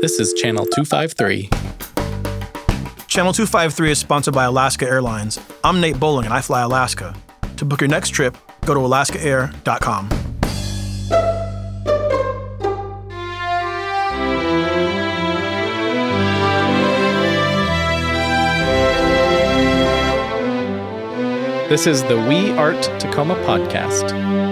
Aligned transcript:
This 0.00 0.20
is 0.20 0.32
Channel 0.34 0.64
253. 0.64 1.48
Channel 3.08 3.32
253 3.32 3.90
is 3.90 3.98
sponsored 3.98 4.32
by 4.32 4.44
Alaska 4.44 4.86
Airlines. 4.86 5.40
I'm 5.64 5.80
Nate 5.80 5.98
Bowling 5.98 6.24
and 6.26 6.32
I 6.32 6.40
fly 6.40 6.62
Alaska. 6.62 7.16
To 7.56 7.64
book 7.64 7.80
your 7.80 7.88
next 7.88 8.10
trip, 8.10 8.36
go 8.64 8.74
to 8.74 8.80
alaskaair.com. 8.80 10.08
This 21.68 21.88
is 21.88 22.04
the 22.04 22.16
We 22.28 22.52
Art 22.52 22.82
Tacoma 23.00 23.34
podcast. 23.44 24.47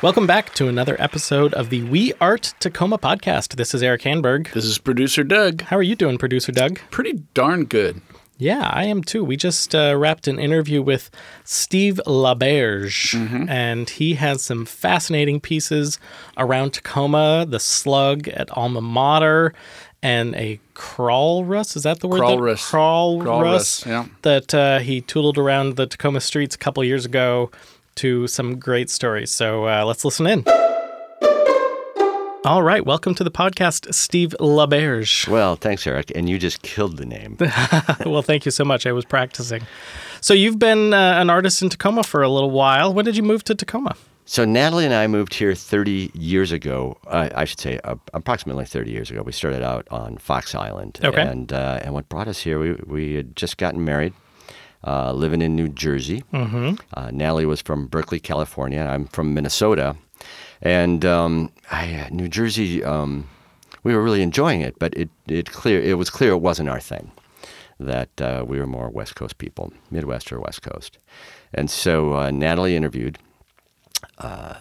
Welcome 0.00 0.28
back 0.28 0.54
to 0.54 0.68
another 0.68 0.94
episode 1.00 1.52
of 1.54 1.70
the 1.70 1.82
We 1.82 2.12
Art 2.20 2.54
Tacoma 2.60 2.98
podcast. 2.98 3.56
This 3.56 3.74
is 3.74 3.82
Eric 3.82 4.02
Hanberg. 4.02 4.52
This 4.52 4.64
is 4.64 4.78
producer 4.78 5.24
Doug. 5.24 5.62
How 5.62 5.76
are 5.76 5.82
you 5.82 5.96
doing, 5.96 6.18
producer 6.18 6.52
Doug? 6.52 6.78
Pretty 6.92 7.14
darn 7.34 7.64
good. 7.64 8.00
Yeah, 8.36 8.70
I 8.72 8.84
am 8.84 9.02
too. 9.02 9.24
We 9.24 9.36
just 9.36 9.74
uh, 9.74 9.96
wrapped 9.98 10.28
an 10.28 10.38
interview 10.38 10.80
with 10.82 11.10
Steve 11.42 12.00
LaBerge, 12.06 13.48
and 13.48 13.90
he 13.90 14.14
has 14.14 14.42
some 14.44 14.64
fascinating 14.66 15.40
pieces 15.40 15.98
around 16.36 16.74
Tacoma, 16.74 17.44
the 17.48 17.58
slug 17.58 18.28
at 18.28 18.48
Alma 18.56 18.80
Mater, 18.80 19.52
and 20.00 20.36
a 20.36 20.60
crawlrus. 20.76 21.74
Is 21.74 21.82
that 21.82 21.98
the 21.98 22.06
word? 22.06 22.20
that- 22.20 22.26
Crawlrus. 22.38 22.70
Crawlrus. 22.70 23.24
Crawlrus, 23.24 23.86
yeah. 23.86 24.06
That 24.22 24.54
uh, 24.54 24.78
he 24.78 25.00
toodled 25.00 25.38
around 25.38 25.74
the 25.74 25.88
Tacoma 25.88 26.20
streets 26.20 26.54
a 26.54 26.58
couple 26.58 26.84
years 26.84 27.04
ago 27.04 27.50
to 27.98 28.26
some 28.26 28.58
great 28.58 28.90
stories. 28.90 29.30
So 29.30 29.66
uh, 29.66 29.84
let's 29.84 30.04
listen 30.04 30.26
in. 30.26 30.44
All 32.44 32.62
right, 32.62 32.86
welcome 32.86 33.14
to 33.16 33.24
the 33.24 33.30
podcast, 33.30 33.92
Steve 33.92 34.34
LaBerge. 34.40 35.28
Well, 35.28 35.56
thanks, 35.56 35.86
Eric. 35.86 36.12
And 36.14 36.28
you 36.28 36.38
just 36.38 36.62
killed 36.62 36.96
the 36.96 37.04
name. 37.04 37.36
well, 38.06 38.22
thank 38.22 38.44
you 38.44 38.50
so 38.50 38.64
much. 38.64 38.86
I 38.86 38.92
was 38.92 39.04
practicing. 39.04 39.66
So 40.20 40.34
you've 40.34 40.58
been 40.58 40.94
uh, 40.94 41.20
an 41.20 41.30
artist 41.30 41.60
in 41.62 41.68
Tacoma 41.68 42.04
for 42.04 42.22
a 42.22 42.28
little 42.28 42.50
while. 42.50 42.94
When 42.94 43.04
did 43.04 43.16
you 43.16 43.22
move 43.22 43.44
to 43.44 43.54
Tacoma? 43.54 43.96
so 44.28 44.44
Natalie 44.44 44.84
and 44.84 44.92
I 44.92 45.06
moved 45.06 45.32
here 45.32 45.54
30 45.54 46.10
years 46.12 46.52
ago. 46.52 46.98
Uh, 47.06 47.30
I 47.34 47.46
should 47.46 47.60
say 47.60 47.80
uh, 47.82 47.94
approximately 48.12 48.66
30 48.66 48.90
years 48.90 49.10
ago. 49.10 49.22
We 49.22 49.32
started 49.32 49.62
out 49.62 49.88
on 49.90 50.18
Fox 50.18 50.54
Island. 50.54 51.00
Okay. 51.02 51.22
And 51.22 51.50
uh, 51.50 51.80
and 51.82 51.94
what 51.94 52.10
brought 52.10 52.28
us 52.28 52.40
here, 52.40 52.58
we 52.58 52.72
we 52.86 53.14
had 53.14 53.34
just 53.36 53.56
gotten 53.56 53.86
married, 53.86 54.12
uh, 54.86 55.12
living 55.12 55.42
in 55.42 55.54
New 55.56 55.68
Jersey. 55.68 56.22
Mm-hmm. 56.32 56.74
Uh, 56.94 57.10
Natalie 57.12 57.46
was 57.46 57.60
from 57.60 57.86
Berkeley, 57.86 58.20
California. 58.20 58.80
I'm 58.80 59.06
from 59.06 59.34
Minnesota, 59.34 59.96
and 60.62 61.04
um, 61.04 61.50
I, 61.70 62.08
New 62.10 62.28
Jersey. 62.28 62.82
Um, 62.84 63.28
we 63.84 63.94
were 63.94 64.02
really 64.02 64.22
enjoying 64.22 64.60
it, 64.60 64.78
but 64.78 64.94
it 64.94 65.08
it 65.26 65.50
clear 65.52 65.80
it 65.80 65.94
was 65.98 66.10
clear 66.10 66.32
it 66.32 66.40
wasn't 66.40 66.68
our 66.68 66.80
thing. 66.80 67.10
That 67.80 68.20
uh, 68.20 68.44
we 68.46 68.58
were 68.58 68.66
more 68.66 68.88
West 68.90 69.14
Coast 69.14 69.38
people, 69.38 69.72
Midwest 69.90 70.32
or 70.32 70.40
West 70.40 70.62
Coast, 70.62 70.98
and 71.54 71.70
so 71.70 72.14
uh, 72.14 72.30
Natalie 72.32 72.74
interviewed 72.74 73.18
uh, 74.18 74.54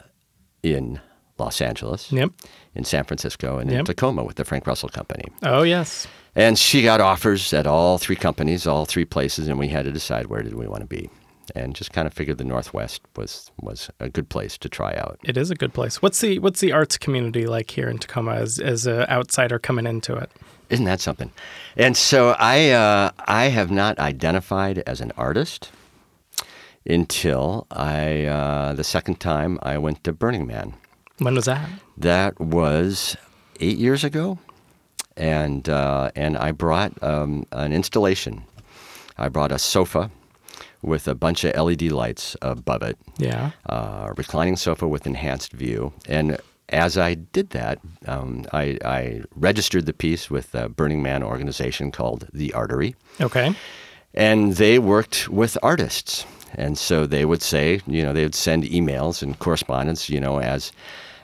in 0.64 1.00
Los 1.40 1.62
Angeles, 1.62 2.12
Yep. 2.12 2.30
in 2.76 2.84
San 2.84 3.04
Francisco, 3.06 3.58
and 3.58 3.70
Yep. 3.72 3.80
in 3.80 3.86
Tacoma 3.86 4.24
with 4.24 4.36
the 4.36 4.46
Frank 4.46 4.66
Russell 4.68 4.90
Company. 4.90 5.26
Oh, 5.44 5.64
yes. 5.64 6.08
And 6.38 6.58
she 6.58 6.84
got 6.84 7.02
offers 7.02 7.52
at 7.52 7.66
all 7.66 7.98
three 7.98 8.16
companies, 8.16 8.68
all 8.68 8.86
three 8.86 9.06
places, 9.06 9.48
and 9.48 9.58
we 9.58 9.70
had 9.70 9.86
to 9.86 9.92
decide 9.92 10.28
where 10.28 10.44
did 10.44 10.54
we 10.54 10.68
want 10.68 10.82
to 10.82 10.88
be. 10.88 11.10
And 11.56 11.74
just 11.74 11.92
kind 11.92 12.06
of 12.06 12.14
figured 12.14 12.38
the 12.38 12.44
Northwest 12.44 13.02
was 13.16 13.50
was 13.60 13.90
a 14.00 14.08
good 14.08 14.30
place 14.30 14.56
to 14.60 14.70
try 14.70 14.94
out. 14.94 15.18
It 15.24 15.36
is 15.36 15.50
a 15.50 15.56
good 15.56 15.74
place. 15.74 16.00
What's 16.00 16.22
the 16.22 16.38
What's 16.40 16.60
the 16.60 16.74
arts 16.74 16.98
community 16.98 17.48
like 17.48 17.72
here 17.72 17.90
in 17.90 17.98
Tacoma 17.98 18.34
as 18.34 18.60
as 18.60 18.86
an 18.86 19.08
outsider 19.10 19.58
coming 19.58 19.88
into 19.88 20.16
it? 20.16 20.30
Isn't 20.70 20.86
that 20.86 21.00
something? 21.00 21.32
And 21.76 21.98
so 21.98 22.36
I 22.38 22.70
uh, 22.70 23.12
I 23.28 23.46
have 23.46 23.72
not 23.72 23.98
identified 23.98 24.80
as 24.80 25.02
an 25.02 25.14
artist 25.18 25.72
until 26.86 27.66
I 27.72 28.26
uh, 28.26 28.74
the 28.74 28.84
second 28.84 29.20
time 29.20 29.58
I 29.64 29.80
went 29.80 30.04
to 30.04 30.14
Burning 30.14 30.46
Man. 30.46 30.76
When 31.18 31.34
was 31.34 31.46
that? 31.46 31.68
That 31.98 32.40
was 32.40 33.18
eight 33.60 33.78
years 33.78 34.04
ago, 34.04 34.38
and 35.18 35.68
uh, 35.68 36.12
and 36.16 36.38
I 36.38 36.52
brought 36.52 36.92
um, 37.04 37.46
an 37.52 37.74
installation. 37.74 38.44
I 39.18 39.30
brought 39.30 39.52
a 39.52 39.60
sofa 39.60 40.10
with 40.82 41.08
a 41.08 41.16
bunch 41.16 41.44
of 41.44 41.56
LED 41.56 41.92
lights 41.92 42.36
above 42.42 42.84
it, 42.84 42.98
Yeah. 43.18 43.52
uh, 43.68 44.14
reclining 44.16 44.56
sofa 44.56 44.88
with 44.88 45.08
enhanced 45.08 45.52
view. 45.54 45.92
And 46.08 46.38
as 46.70 46.98
I 46.98 47.16
did 47.16 47.50
that, 47.50 47.80
um, 48.06 48.46
I, 48.54 48.78
I 48.86 49.24
registered 49.36 49.86
the 49.88 49.94
piece 49.94 50.30
with 50.30 50.54
a 50.54 50.70
Burning 50.70 51.02
Man 51.02 51.24
organization 51.24 51.92
called 51.92 52.28
The 52.32 52.54
Artery 52.54 52.96
Okay. 53.20 53.56
and 54.14 54.54
they 54.58 54.78
worked 54.80 55.30
with 55.30 55.58
artists 55.64 56.26
and 56.56 56.78
so 56.78 57.06
they 57.08 57.26
would 57.26 57.42
say 57.42 57.82
you 57.88 58.02
know 58.04 58.14
they 58.14 58.24
would 58.24 58.36
send 58.36 58.64
emails 58.64 59.22
and 59.24 59.38
correspondence 59.40 60.10
you 60.10 60.20
know 60.20 60.40
as 60.40 60.72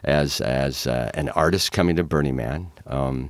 as 0.03 0.41
as 0.41 0.85
uh, 0.87 1.09
an 1.13 1.29
artist 1.29 1.71
coming 1.71 1.95
to 1.95 2.03
burning 2.03 2.35
man 2.35 2.67
um, 2.87 3.29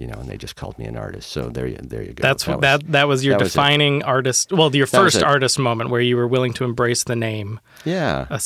you 0.00 0.06
know 0.06 0.14
and 0.18 0.28
they 0.28 0.36
just 0.36 0.56
called 0.56 0.78
me 0.78 0.84
an 0.86 0.96
artist. 0.96 1.30
So 1.30 1.48
there 1.50 1.66
you 1.66 1.76
there 1.82 2.02
you 2.02 2.12
go. 2.12 2.22
That's 2.22 2.46
what 2.46 2.56
was- 2.58 2.62
that 2.62 2.92
that 2.92 3.08
was 3.08 3.24
your 3.24 3.34
that 3.38 3.44
was 3.44 3.52
defining 3.52 4.02
artist. 4.02 4.52
Well, 4.52 4.74
your 4.74 4.86
That 4.86 4.96
first 4.96 5.22
artist 5.22 5.58
moment 5.58 5.90
where 5.90 6.00
you 6.00 6.16
were 6.16 6.26
willing 6.28 6.52
to 6.54 6.64
embrace 6.64 7.04
the 7.04 7.16
name. 7.16 7.60
yeah. 7.84 8.26
A 8.30 8.40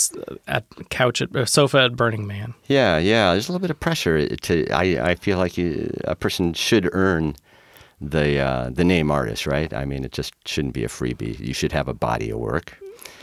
at 0.49 0.65
couch 0.91 1.23
at 1.23 1.35
a 1.37 1.47
sofa 1.47 1.79
at 1.85 1.97
Burning 1.97 2.27
Man. 2.27 2.55
yeah 2.67 2.99
yeah. 2.99 3.33
There's 3.33 3.49
a 3.49 3.53
little 3.53 3.61
bit 3.63 3.71
of 3.71 3.79
pressure 3.81 4.27
to 4.29 4.69
i 4.71 5.11
i 5.11 5.15
feel 5.15 5.39
like 5.39 5.57
you, 5.59 5.93
a 6.05 6.15
person 6.15 6.53
should 6.55 6.89
earn 6.93 7.35
the 8.01 8.39
uh, 8.41 8.71
the 8.71 8.85
name 8.85 9.11
artist 9.11 9.47
right? 9.47 9.73
I 9.73 9.85
mean 9.85 10.05
it 10.05 10.13
just 10.13 10.35
shouldn't 10.47 10.75
be 10.75 10.85
a 10.85 10.89
freebie. 10.89 11.39
You 11.39 11.55
should 11.55 11.73
have 11.73 11.89
a 11.89 11.95
body 11.95 12.31
of 12.31 12.39
work 12.39 12.77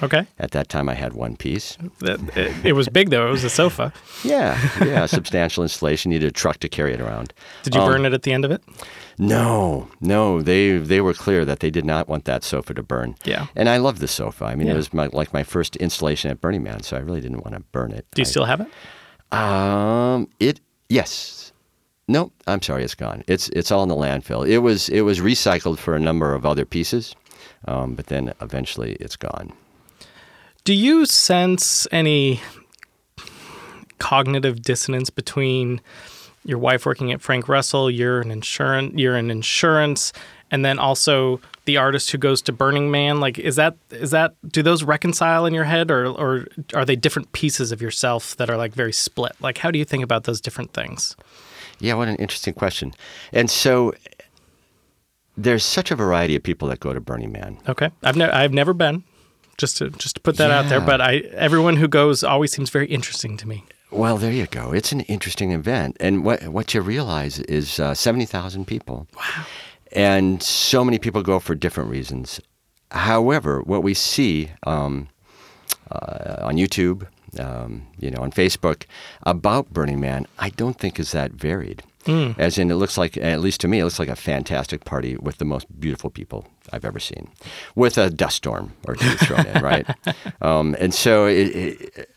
Okay. 0.03 0.25
at 0.39 0.51
that 0.51 0.67
time 0.69 0.89
i 0.89 0.93
had 0.93 1.13
one 1.13 1.35
piece 1.35 1.77
it, 2.01 2.73
was 2.75 2.89
big 2.89 3.09
though. 3.09 3.27
It 3.27 3.31
was 3.31 3.43
a 3.43 3.49
sofa. 3.49 3.93
yeah 4.23 4.57
yeah 4.83 5.05
substantial 5.05 5.63
installation 5.63 6.11
You 6.11 6.17
needed 6.19 6.29
a 6.29 6.33
truck 6.33 6.57
to 6.59 6.69
carry 6.69 6.93
it 6.93 7.01
around 7.01 7.33
Did 7.63 7.75
you 7.75 7.81
Um, 7.81 7.91
burn 7.91 8.05
it 8.05 8.13
at 8.13 8.23
the 8.23 8.33
end 8.33 8.45
of 8.45 8.51
it? 8.51 8.61
No, 9.17 9.87
no, 9.99 10.41
they 10.41 10.77
they 10.77 11.01
were 11.01 11.13
clear 11.13 11.45
that 11.45 11.59
they 11.59 11.69
did 11.69 11.85
not 11.85 12.07
want 12.07 12.25
that 12.25 12.43
sofa 12.43 12.73
to 12.73 12.81
burn. 12.83 13.15
Yeah. 13.25 13.47
and 13.55 13.69
I 13.69 13.77
love 13.77 13.99
the 13.99 14.07
sofa. 14.07 14.45
I 14.45 14.55
mean, 14.55 14.65
Yeah. 14.67 14.73
it 14.73 14.77
was 14.77 14.93
my, 14.93 15.07
like 15.13 15.31
my 15.33 15.43
first 15.43 15.75
installation 15.75 16.31
at 16.31 16.41
Burning 16.41 16.63
Man, 16.63 16.81
so 16.81 16.97
I 16.97 17.01
really 17.01 17.21
didn't 17.21 17.43
want 17.45 17.53
to 17.55 17.61
burn 17.71 17.91
it. 17.91 18.05
Do 18.15 18.21
you 18.21 18.25
I- 18.27 18.29
still 18.29 18.45
have 18.45 18.61
it? 18.61 18.67
Um, 19.31 20.27
it 20.39 20.59
yes, 20.89 21.53
no, 22.07 22.31
I'm 22.47 22.61
sorry, 22.61 22.83
it's 22.83 22.95
gone. 22.95 23.23
It's 23.27 23.49
it's 23.49 23.71
all 23.71 23.83
in 23.83 23.89
the 23.89 23.95
landfill. 23.95 24.47
It 24.47 24.59
was 24.59 24.89
it 24.89 25.01
was 25.01 25.19
recycled 25.19 25.77
for 25.77 25.95
a 25.95 25.99
number 25.99 26.33
of 26.33 26.45
other 26.45 26.65
pieces, 26.65 27.15
um, 27.67 27.95
but 27.95 28.07
then 28.07 28.33
eventually 28.41 28.93
it's 28.99 29.15
gone. 29.15 29.53
Do 30.63 30.73
you 30.73 31.05
sense 31.05 31.87
any 31.91 32.39
cognitive 33.97 34.61
dissonance 34.61 35.09
between 35.09 35.81
your 36.43 36.57
wife 36.57 36.85
working 36.85 37.11
at 37.11 37.21
Frank 37.21 37.47
Russell, 37.47 37.89
you're 37.89 38.21
an 38.21 38.31
insurance, 38.31 38.93
you're 38.95 39.15
in 39.15 39.29
insurance, 39.31 40.11
and 40.49 40.65
then 40.65 40.79
also 40.79 41.39
the 41.65 41.77
artist 41.77 42.11
who 42.11 42.17
goes 42.17 42.41
to 42.43 42.51
Burning 42.51 42.91
Man? 42.91 43.19
Like, 43.19 43.39
is 43.39 43.55
that 43.55 43.75
is 43.91 44.11
that 44.11 44.33
do 44.47 44.61
those 44.61 44.83
reconcile 44.83 45.45
in 45.45 45.53
your 45.53 45.63
head, 45.63 45.89
or 45.91 46.07
or 46.07 46.47
are 46.73 46.85
they 46.85 46.95
different 46.95 47.31
pieces 47.31 47.71
of 47.71 47.81
yourself 47.81 48.35
that 48.37 48.49
are 48.49 48.57
like 48.57 48.73
very 48.73 48.93
split? 48.93 49.33
Like, 49.39 49.59
how 49.59 49.71
do 49.71 49.79
you 49.79 49.85
think 49.85 50.03
about 50.03 50.23
those 50.25 50.41
different 50.41 50.73
things? 50.73 51.15
Yeah, 51.79 51.95
what 51.95 52.07
an 52.07 52.17
interesting 52.17 52.53
question. 52.53 52.93
And 53.33 53.49
so 53.49 53.93
there's 55.37 55.65
such 55.65 55.89
a 55.89 55.95
variety 55.95 56.35
of 56.35 56.43
people 56.43 56.67
that 56.67 56.79
go 56.79 56.93
to 56.93 56.99
Burning 56.99 57.31
Man. 57.31 57.57
Okay, 57.67 57.89
I've 58.03 58.15
never 58.15 58.33
I've 58.33 58.53
never 58.53 58.73
been. 58.73 59.03
Just 59.61 59.77
to 59.77 59.91
just 59.91 60.15
to 60.15 60.21
put 60.21 60.37
that 60.37 60.49
out 60.49 60.69
there, 60.69 60.81
but 60.81 60.99
I 61.01 61.17
everyone 61.47 61.75
who 61.75 61.87
goes 61.87 62.23
always 62.23 62.51
seems 62.51 62.71
very 62.71 62.87
interesting 62.87 63.37
to 63.37 63.47
me. 63.47 63.63
Well, 63.91 64.17
there 64.17 64.31
you 64.31 64.47
go. 64.47 64.71
It's 64.71 64.91
an 64.91 65.01
interesting 65.01 65.51
event, 65.51 65.97
and 65.99 66.25
what 66.25 66.47
what 66.47 66.73
you 66.73 66.81
realize 66.81 67.37
is 67.41 67.79
uh, 67.79 67.93
seventy 67.93 68.25
thousand 68.25 68.65
people. 68.65 69.05
Wow! 69.15 69.45
And 69.91 70.41
so 70.41 70.83
many 70.83 70.97
people 70.97 71.21
go 71.21 71.39
for 71.39 71.53
different 71.53 71.91
reasons. 71.91 72.41
However, 72.89 73.61
what 73.61 73.83
we 73.83 73.93
see 73.93 74.49
um, 74.63 75.09
uh, 75.91 76.37
on 76.41 76.55
YouTube, 76.55 77.05
um, 77.39 77.85
you 77.99 78.09
know, 78.09 78.21
on 78.21 78.31
Facebook 78.31 78.85
about 79.23 79.71
Burning 79.71 79.99
Man, 79.99 80.25
I 80.39 80.49
don't 80.49 80.79
think 80.79 80.99
is 80.99 81.11
that 81.11 81.33
varied. 81.33 81.83
As 82.37 82.57
in, 82.57 82.71
it 82.71 82.75
looks 82.75 82.97
like, 82.97 83.17
at 83.17 83.41
least 83.41 83.61
to 83.61 83.67
me, 83.67 83.79
it 83.79 83.83
looks 83.83 83.99
like 83.99 84.09
a 84.09 84.15
fantastic 84.15 84.85
party 84.85 85.15
with 85.17 85.37
the 85.37 85.45
most 85.45 85.67
beautiful 85.79 86.09
people 86.09 86.47
I've 86.71 86.85
ever 86.85 86.99
seen, 86.99 87.29
with 87.75 87.97
a 87.97 88.09
dust 88.09 88.37
storm 88.37 88.73
or 88.87 88.95
two 88.95 89.09
thrown 89.17 89.45
in, 89.47 89.63
right? 89.63 89.87
Um, 90.41 90.75
and 90.79 90.93
so 90.93 91.27
it, 91.27 91.47
it, 91.55 92.09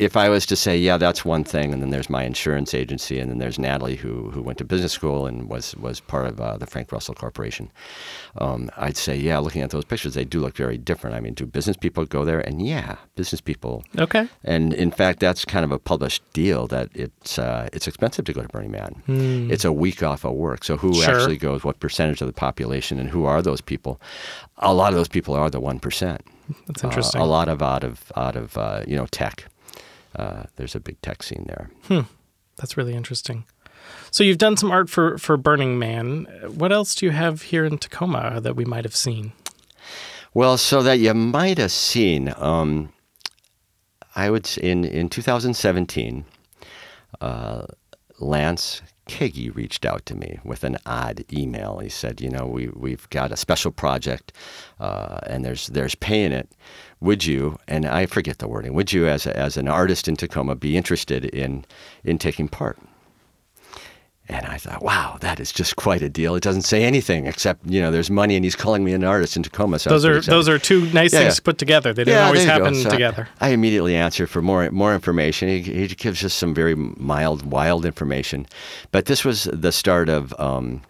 if 0.00 0.16
I 0.16 0.28
was 0.30 0.46
to 0.46 0.56
say, 0.56 0.76
yeah, 0.78 0.96
that's 0.96 1.24
one 1.24 1.44
thing, 1.44 1.72
and 1.72 1.82
then 1.82 1.90
there's 1.90 2.08
my 2.08 2.24
insurance 2.24 2.72
agency, 2.74 3.20
and 3.20 3.30
then 3.30 3.38
there's 3.38 3.58
Natalie 3.58 3.96
who 3.96 4.30
who 4.30 4.40
went 4.42 4.58
to 4.58 4.64
business 4.64 4.92
school 4.92 5.26
and 5.26 5.48
was 5.48 5.76
was 5.76 6.00
part 6.00 6.26
of 6.26 6.40
uh, 6.40 6.56
the 6.56 6.66
Frank 6.66 6.90
Russell 6.90 7.14
Corporation, 7.14 7.70
um, 8.38 8.70
I'd 8.76 8.96
say, 8.96 9.14
yeah, 9.16 9.38
looking 9.38 9.62
at 9.62 9.70
those 9.70 9.84
pictures, 9.84 10.14
they 10.14 10.24
do 10.24 10.40
look 10.40 10.56
very 10.56 10.78
different. 10.78 11.16
I 11.16 11.20
mean, 11.20 11.34
do 11.34 11.44
business 11.46 11.76
people 11.76 12.04
go 12.06 12.24
there? 12.24 12.40
And 12.40 12.66
yeah, 12.66 12.96
business 13.14 13.40
people. 13.42 13.84
Okay. 13.98 14.26
And 14.42 14.72
in 14.72 14.90
fact, 14.90 15.20
that's 15.20 15.44
kind 15.44 15.64
of 15.64 15.72
a 15.72 15.78
published 15.78 16.22
deal 16.32 16.66
that 16.68 16.88
it's 16.94 17.38
uh, 17.38 17.68
it's 17.72 17.86
expensive 17.86 18.24
to 18.24 18.32
go 18.32 18.42
to 18.42 18.48
Burning 18.48 18.70
Man. 18.72 19.02
It's 19.52 19.64
a 19.64 19.72
week 19.72 20.02
off 20.02 20.24
of 20.24 20.32
work. 20.34 20.64
So 20.64 20.76
who 20.76 20.94
Sure. 20.94 21.14
actually 21.14 21.36
goes? 21.36 21.62
What 21.62 21.78
percentage 21.80 22.20
of 22.22 22.26
the 22.26 22.32
population, 22.32 22.98
and 22.98 23.08
who 23.10 23.24
are 23.26 23.42
those 23.42 23.60
people? 23.60 24.00
A 24.58 24.72
lot 24.72 24.88
of 24.92 24.96
those 24.96 25.08
people 25.08 25.34
are 25.34 25.50
the 25.50 25.60
one 25.60 25.78
percent. 25.78 26.22
That's 26.66 26.82
interesting. 26.84 27.20
Uh, 27.20 27.24
a 27.24 27.26
lot 27.26 27.48
of 27.48 27.62
out 27.62 27.84
of 27.84 28.10
out 28.16 28.36
of 28.36 28.56
uh, 28.56 28.82
you 28.86 28.96
know 28.96 29.06
tech. 29.06 29.44
Uh, 30.16 30.44
there's 30.56 30.74
a 30.74 30.80
big 30.80 31.00
tech 31.02 31.22
scene 31.22 31.44
there. 31.46 31.70
That's 32.56 32.76
really 32.76 32.94
interesting. 32.94 33.44
So 34.10 34.24
you've 34.24 34.38
done 34.38 34.56
some 34.56 34.70
art 34.70 34.90
for 34.90 35.18
for 35.18 35.36
Burning 35.36 35.78
Man. 35.78 36.26
What 36.48 36.72
else 36.72 36.94
do 36.94 37.06
you 37.06 37.12
have 37.12 37.42
here 37.42 37.64
in 37.64 37.78
Tacoma 37.78 38.40
that 38.40 38.56
we 38.56 38.64
might 38.64 38.84
have 38.84 38.94
seen? 38.96 39.32
Well, 40.34 40.58
so 40.58 40.82
that 40.82 40.98
you 40.98 41.12
might 41.14 41.58
have 41.58 41.72
seen, 41.72 42.32
um, 42.36 42.92
I 44.14 44.30
would 44.30 44.48
in 44.58 44.84
in 44.84 45.08
2017, 45.08 46.24
uh, 47.20 47.66
Lance 48.18 48.82
Kagey 49.10 49.50
reached 49.50 49.84
out 49.84 50.06
to 50.06 50.14
me 50.14 50.38
with 50.44 50.62
an 50.62 50.78
odd 50.86 51.24
email. 51.32 51.80
He 51.80 51.88
said, 51.88 52.20
"You 52.20 52.30
know, 52.30 52.46
we 52.46 52.68
we've 52.68 53.10
got 53.10 53.32
a 53.32 53.36
special 53.36 53.72
project, 53.72 54.32
uh, 54.78 55.18
and 55.26 55.44
there's 55.44 55.66
there's 55.66 55.96
pay 55.96 56.22
in 56.22 56.30
it. 56.30 56.48
Would 57.00 57.24
you?" 57.26 57.58
And 57.66 57.84
I 57.86 58.06
forget 58.06 58.38
the 58.38 58.46
wording. 58.46 58.72
Would 58.74 58.92
you, 58.92 59.08
as 59.08 59.26
a, 59.26 59.36
as 59.36 59.56
an 59.56 59.66
artist 59.66 60.06
in 60.06 60.14
Tacoma, 60.14 60.54
be 60.54 60.76
interested 60.76 61.24
in 61.24 61.64
in 62.04 62.18
taking 62.18 62.46
part? 62.46 62.78
And 64.32 64.46
I 64.46 64.58
thought, 64.58 64.80
wow, 64.80 65.18
that 65.22 65.40
is 65.40 65.50
just 65.50 65.74
quite 65.74 66.02
a 66.02 66.08
deal. 66.08 66.36
It 66.36 66.42
doesn't 66.44 66.62
say 66.62 66.84
anything 66.84 67.26
except, 67.26 67.66
you 67.66 67.80
know, 67.80 67.90
there's 67.90 68.10
money 68.10 68.36
and 68.36 68.44
he's 68.44 68.54
calling 68.54 68.84
me 68.84 68.92
an 68.92 69.02
artist 69.02 69.36
in 69.36 69.42
Tacoma. 69.42 69.80
So 69.80 69.90
Those 69.90 70.04
are 70.04 70.18
excited. 70.18 70.32
those 70.36 70.48
are 70.48 70.56
two 70.58 70.82
nice 70.92 71.12
Yeah, 71.12 71.18
things 71.18 71.32
yeah. 71.32 71.36
to 71.36 71.42
put 71.42 71.58
together. 71.58 71.92
They 71.92 72.04
don't 72.04 72.14
Yeah, 72.14 72.26
always 72.26 72.44
there 72.44 72.54
you 72.54 72.58
go. 72.60 72.64
happen 72.64 72.80
So 72.80 72.90
together. 72.90 73.28
I, 73.40 73.48
immediately 73.48 73.96
answered 73.96 74.28
for 74.30 74.40
more 74.40 74.70
more 74.70 74.94
information. 74.94 75.48
He, 75.48 75.62
he 75.62 75.88
gives 75.88 76.24
us 76.24 76.32
some 76.32 76.54
very 76.54 76.76
mild, 76.76 77.44
wild 77.44 77.84
information, 77.84 78.46
but 78.92 79.06
this 79.06 79.24
was 79.24 79.48
the 79.52 79.72
start 79.72 80.08
of 80.08 80.32
um, 80.38 80.82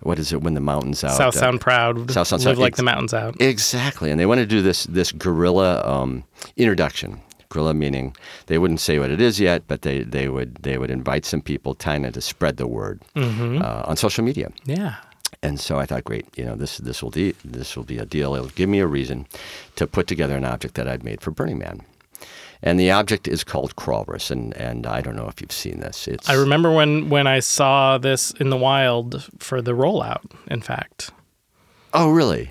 what 0.00 0.18
is 0.18 0.32
it 0.32 0.40
when 0.40 0.54
the 0.54 0.60
mountains 0.62 1.04
out? 1.04 1.16
South 1.18 1.36
uh, 1.36 1.40
Sound 1.40 1.60
proud. 1.60 2.10
South 2.10 2.28
Sound 2.28 2.42
live 2.44 2.54
Proud. 2.54 2.62
like 2.62 2.70
Ex- 2.72 2.76
the 2.78 2.84
mountains 2.84 3.12
out. 3.12 3.38
Exactly, 3.38 4.10
and 4.10 4.18
they 4.18 4.24
want 4.26 4.38
to 4.38 4.46
do 4.46 4.62
this 4.62 4.84
this 4.84 5.12
guerrilla 5.12 5.84
um, 5.86 6.24
introduction. 6.56 7.20
Guerrilla 7.50 7.74
meaning 7.74 8.14
they 8.46 8.58
wouldn't 8.58 8.80
say 8.80 8.98
what 8.98 9.10
it 9.10 9.20
is 9.20 9.38
yet, 9.40 9.62
but 9.68 9.82
they, 9.82 10.02
they 10.02 10.28
would 10.28 10.56
they 10.62 10.76
would 10.78 10.90
invite 10.90 11.24
some 11.24 11.40
people, 11.42 11.74
kind 11.74 12.04
of 12.06 12.12
to 12.14 12.20
spread 12.20 12.56
the 12.56 12.66
word 12.66 13.00
Mm-hmm. 13.16 13.62
uh, 13.62 13.82
on 13.86 13.96
social 13.96 14.24
media. 14.24 14.50
yeah. 14.64 14.96
And 15.42 15.60
so 15.60 15.78
I 15.78 15.86
thought, 15.86 16.02
great, 16.04 16.26
you 16.36 16.44
know, 16.44 16.56
this 16.56 16.78
this 16.78 17.00
will 17.02 17.10
de- 17.10 17.34
this 17.44 17.76
will 17.76 17.84
be 17.84 17.98
a 17.98 18.04
deal. 18.06 18.34
It'll 18.34 18.48
give 18.48 18.68
me 18.68 18.80
a 18.80 18.86
reason 18.88 19.26
to 19.76 19.86
put 19.86 20.06
together 20.08 20.36
an 20.36 20.44
object 20.44 20.74
that 20.74 20.88
I'd 20.88 21.04
made 21.04 21.20
for 21.20 21.30
Burning 21.30 21.58
Man. 21.58 21.80
And 22.60 22.80
the 22.80 22.90
object 22.90 23.28
is 23.28 23.44
called 23.44 23.76
Crawlrus, 23.76 24.32
and, 24.32 24.52
and 24.56 24.84
I 24.84 25.00
don't 25.00 25.14
know 25.14 25.28
if 25.28 25.40
you've 25.40 25.52
seen 25.52 25.78
this. 25.78 26.08
It's 26.08 26.28
I 26.28 26.34
remember 26.34 26.72
when 26.72 27.08
when 27.08 27.28
I 27.28 27.38
saw 27.40 27.98
this 27.98 28.32
in 28.40 28.50
the 28.50 28.56
wild 28.56 29.28
for 29.38 29.62
the 29.62 29.72
rollout. 29.72 30.24
In 30.50 30.60
fact, 30.60 31.10
Oh, 31.94 32.10
really? 32.10 32.50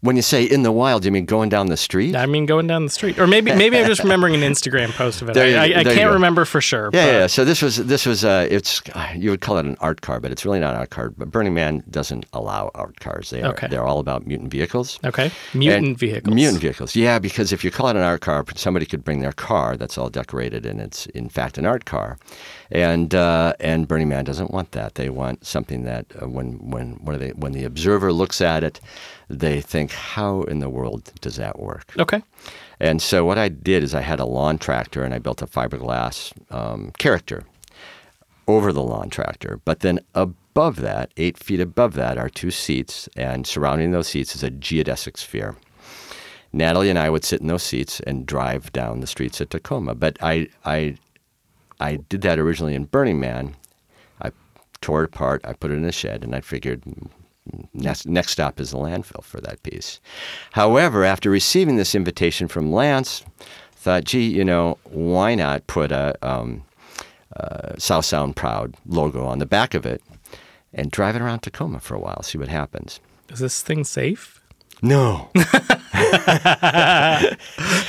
When 0.00 0.14
you 0.14 0.22
say 0.22 0.44
in 0.44 0.62
the 0.62 0.70
wild, 0.70 1.04
you 1.04 1.10
mean 1.10 1.24
going 1.24 1.48
down 1.48 1.66
the 1.66 1.76
street? 1.76 2.14
I 2.14 2.26
mean 2.26 2.46
going 2.46 2.68
down 2.68 2.84
the 2.84 2.90
street, 2.90 3.18
or 3.18 3.26
maybe 3.26 3.52
maybe 3.52 3.76
I'm 3.78 3.86
just 3.86 4.00
remembering 4.04 4.36
an 4.36 4.42
Instagram 4.42 4.90
post 4.90 5.22
of 5.22 5.28
it. 5.28 5.34
There 5.38 5.48
you- 5.48 5.56
I, 5.56 5.60
I, 5.60 5.64
I 5.80 5.82
there 5.82 5.92
you 5.94 5.98
can't 5.98 6.12
remember 6.12 6.44
for 6.44 6.60
sure. 6.60 6.90
Yeah, 6.92 7.06
but- 7.06 7.12
yeah. 7.12 7.26
So 7.26 7.44
this 7.44 7.60
was 7.62 7.78
this 7.78 8.06
was 8.06 8.24
uh, 8.24 8.46
it's 8.48 8.80
you 9.16 9.30
would 9.30 9.40
call 9.40 9.58
it 9.58 9.66
an 9.66 9.76
art 9.80 10.00
car, 10.00 10.20
but 10.20 10.30
it's 10.30 10.44
really 10.44 10.60
not 10.60 10.74
an 10.74 10.80
art 10.80 10.90
car. 10.90 11.10
But 11.10 11.32
Burning 11.32 11.52
Man 11.52 11.82
doesn't 11.90 12.26
allow 12.32 12.70
art 12.76 13.00
cars. 13.00 13.30
They 13.30 13.42
are 13.42 13.50
Okay. 13.50 13.66
they're 13.66 13.84
all 13.84 13.98
about 13.98 14.24
mutant 14.24 14.52
vehicles. 14.52 15.00
Okay. 15.04 15.32
Mutant 15.52 15.86
And- 15.88 15.98
vehicles. 15.98 16.32
Mutant 16.34 16.60
vehicles. 16.60 16.94
Yeah, 16.94 17.18
because 17.18 17.52
if 17.52 17.64
you 17.64 17.72
call 17.72 17.88
it 17.88 17.96
an 17.96 18.02
art 18.02 18.20
car, 18.20 18.44
somebody 18.54 18.86
could 18.86 19.02
bring 19.02 19.18
their 19.18 19.32
car 19.32 19.76
that's 19.76 19.98
all 19.98 20.10
decorated 20.10 20.64
and 20.64 20.80
it's 20.80 21.06
in 21.06 21.28
fact 21.28 21.58
an 21.58 21.66
art 21.66 21.86
car, 21.86 22.18
and 22.70 23.16
uh, 23.16 23.52
and 23.58 23.88
Burning 23.88 24.08
Man 24.08 24.24
doesn't 24.24 24.52
want 24.52 24.70
that. 24.72 24.94
They 24.94 25.08
want 25.10 25.44
something 25.44 25.82
that 25.84 26.06
uh, 26.22 26.28
when 26.28 26.70
when 26.70 26.92
what 27.04 27.16
are 27.16 27.18
they 27.18 27.30
when 27.30 27.50
the 27.50 27.64
observer 27.64 28.12
looks 28.12 28.40
at 28.40 28.62
it, 28.62 28.80
they 29.28 29.60
think, 29.60 29.92
how 29.92 30.42
in 30.42 30.58
the 30.60 30.70
world 30.70 31.12
does 31.20 31.36
that 31.36 31.58
work? 31.58 31.92
Okay. 31.98 32.22
And 32.80 33.02
so 33.02 33.24
what 33.24 33.38
I 33.38 33.48
did 33.48 33.82
is 33.82 33.94
I 33.94 34.00
had 34.00 34.20
a 34.20 34.24
lawn 34.24 34.58
tractor 34.58 35.02
and 35.04 35.12
I 35.12 35.18
built 35.18 35.42
a 35.42 35.46
fiberglass 35.46 36.32
um, 36.50 36.92
character 36.98 37.44
over 38.46 38.72
the 38.72 38.82
lawn 38.82 39.10
tractor. 39.10 39.60
But 39.64 39.80
then 39.80 40.00
above 40.14 40.76
that, 40.76 41.12
eight 41.16 41.36
feet 41.38 41.60
above 41.60 41.94
that, 41.94 42.16
are 42.16 42.30
two 42.30 42.50
seats, 42.50 43.08
and 43.16 43.46
surrounding 43.46 43.90
those 43.90 44.08
seats 44.08 44.34
is 44.34 44.42
a 44.42 44.50
geodesic 44.50 45.18
sphere. 45.18 45.56
Natalie 46.52 46.88
and 46.88 46.98
I 46.98 47.10
would 47.10 47.24
sit 47.24 47.42
in 47.42 47.46
those 47.46 47.62
seats 47.62 48.00
and 48.00 48.24
drive 48.24 48.72
down 48.72 49.00
the 49.00 49.06
streets 49.06 49.40
of 49.40 49.50
Tacoma. 49.50 49.94
But 49.94 50.16
I, 50.22 50.48
I, 50.64 50.96
I 51.78 51.96
did 51.96 52.22
that 52.22 52.38
originally 52.38 52.74
in 52.74 52.86
Burning 52.86 53.20
Man. 53.20 53.54
I 54.22 54.30
tore 54.80 55.02
it 55.02 55.14
apart. 55.14 55.42
I 55.44 55.52
put 55.52 55.70
it 55.70 55.74
in 55.74 55.84
a 55.84 55.92
shed, 55.92 56.24
and 56.24 56.34
I 56.34 56.40
figured 56.40 56.82
next, 57.74 58.06
next 58.06 58.32
stop 58.32 58.60
is 58.60 58.70
the 58.70 58.78
landfill 58.78 59.22
for 59.22 59.40
that 59.40 59.62
piece. 59.62 60.00
However, 60.52 61.04
after 61.04 61.30
receiving 61.30 61.76
this 61.76 61.94
invitation 61.94 62.48
from 62.48 62.72
Lance, 62.72 63.24
thought, 63.72 64.04
gee, 64.04 64.28
you 64.28 64.44
know, 64.44 64.78
why 64.84 65.34
not 65.34 65.66
put 65.66 65.92
a 65.92 66.16
um, 66.22 66.64
uh, 67.36 67.74
South 67.78 68.04
Sound 68.04 68.36
Proud 68.36 68.74
logo 68.86 69.24
on 69.24 69.38
the 69.38 69.46
back 69.46 69.74
of 69.74 69.86
it 69.86 70.02
and 70.72 70.90
drive 70.90 71.16
it 71.16 71.22
around 71.22 71.40
Tacoma 71.40 71.80
for 71.80 71.94
a 71.94 72.00
while, 72.00 72.22
see 72.22 72.38
what 72.38 72.48
happens. 72.48 73.00
Is 73.30 73.40
this 73.40 73.62
thing 73.62 73.84
safe? 73.84 74.42
No. 74.82 75.30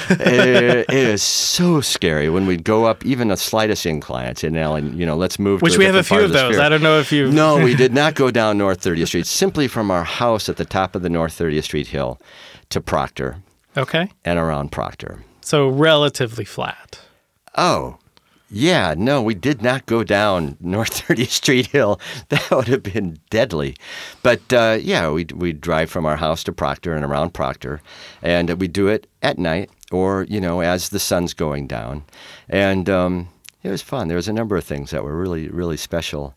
it, 0.09 0.89
it 0.89 0.93
is 0.93 1.21
so 1.23 1.81
scary 1.81 2.29
when 2.29 2.45
we'd 2.45 2.63
go 2.63 2.85
up 2.85 3.05
even 3.05 3.27
the 3.29 3.37
slightest 3.37 3.85
incline. 3.85 4.27
I'd 4.27 4.37
say, 4.37 4.49
Alan, 4.57 4.97
you 4.97 5.05
know, 5.05 5.15
let's 5.15 5.39
move. 5.39 5.61
Which 5.61 5.73
to 5.73 5.79
we 5.79 5.85
have 5.85 5.95
a 5.95 6.03
few 6.03 6.21
of 6.21 6.31
those. 6.31 6.53
sphere." 6.55 6.65
I 6.65 6.69
don't 6.69 6.81
know 6.83 6.99
if 6.99 7.11
you. 7.11 7.31
No, 7.31 7.63
we 7.63 7.75
did 7.83 7.93
not 7.93 8.15
go 8.15 8.31
down 8.31 8.57
North 8.57 8.81
30th 8.81 9.07
Street. 9.07 9.25
Simply 9.27 9.67
from 9.67 9.91
our 9.91 10.03
house 10.03 10.49
at 10.49 10.57
the 10.57 10.65
top 10.65 10.95
of 10.95 11.01
the 11.01 11.09
North 11.09 11.37
30th 11.37 11.63
Street 11.63 11.87
hill 11.87 12.19
to 12.69 12.81
Proctor 12.81 13.37
Okay. 13.77 14.09
and 14.25 14.37
around 14.39 14.71
Proctor. 14.71 15.23
So 15.41 15.67
relatively 15.67 16.45
flat. 16.45 16.99
Oh, 17.57 17.97
yeah, 18.51 18.95
no, 18.97 19.21
we 19.21 19.35
did 19.35 19.61
not 19.61 19.85
go 19.85 20.03
down 20.03 20.57
North 20.59 21.07
30th 21.07 21.29
Street 21.29 21.67
Hill. 21.67 21.99
That 22.29 22.49
would 22.51 22.67
have 22.67 22.81
been 22.83 23.17
deadly. 23.29 23.75
But 24.23 24.51
uh, 24.53 24.77
yeah, 24.81 25.09
we 25.11 25.25
we 25.35 25.53
drive 25.53 25.89
from 25.91 26.05
our 26.05 26.15
house 26.17 26.43
to 26.45 26.51
Proctor 26.51 26.93
and 26.95 27.05
around 27.05 27.33
Proctor, 27.33 27.81
and 28.23 28.49
we 28.59 28.67
do 28.67 28.87
it 28.87 29.07
at 29.21 29.37
night 29.37 29.69
or 29.91 30.25
you 30.29 30.39
know 30.41 30.61
as 30.61 30.89
the 30.89 30.99
sun's 30.99 31.33
going 31.33 31.67
down, 31.67 32.03
and 32.49 32.89
um, 32.89 33.29
it 33.63 33.69
was 33.69 33.81
fun. 33.81 34.07
There 34.07 34.15
was 34.17 34.27
a 34.27 34.33
number 34.33 34.55
of 34.57 34.63
things 34.63 34.91
that 34.91 35.03
were 35.03 35.15
really 35.17 35.47
really 35.49 35.77
special. 35.77 36.35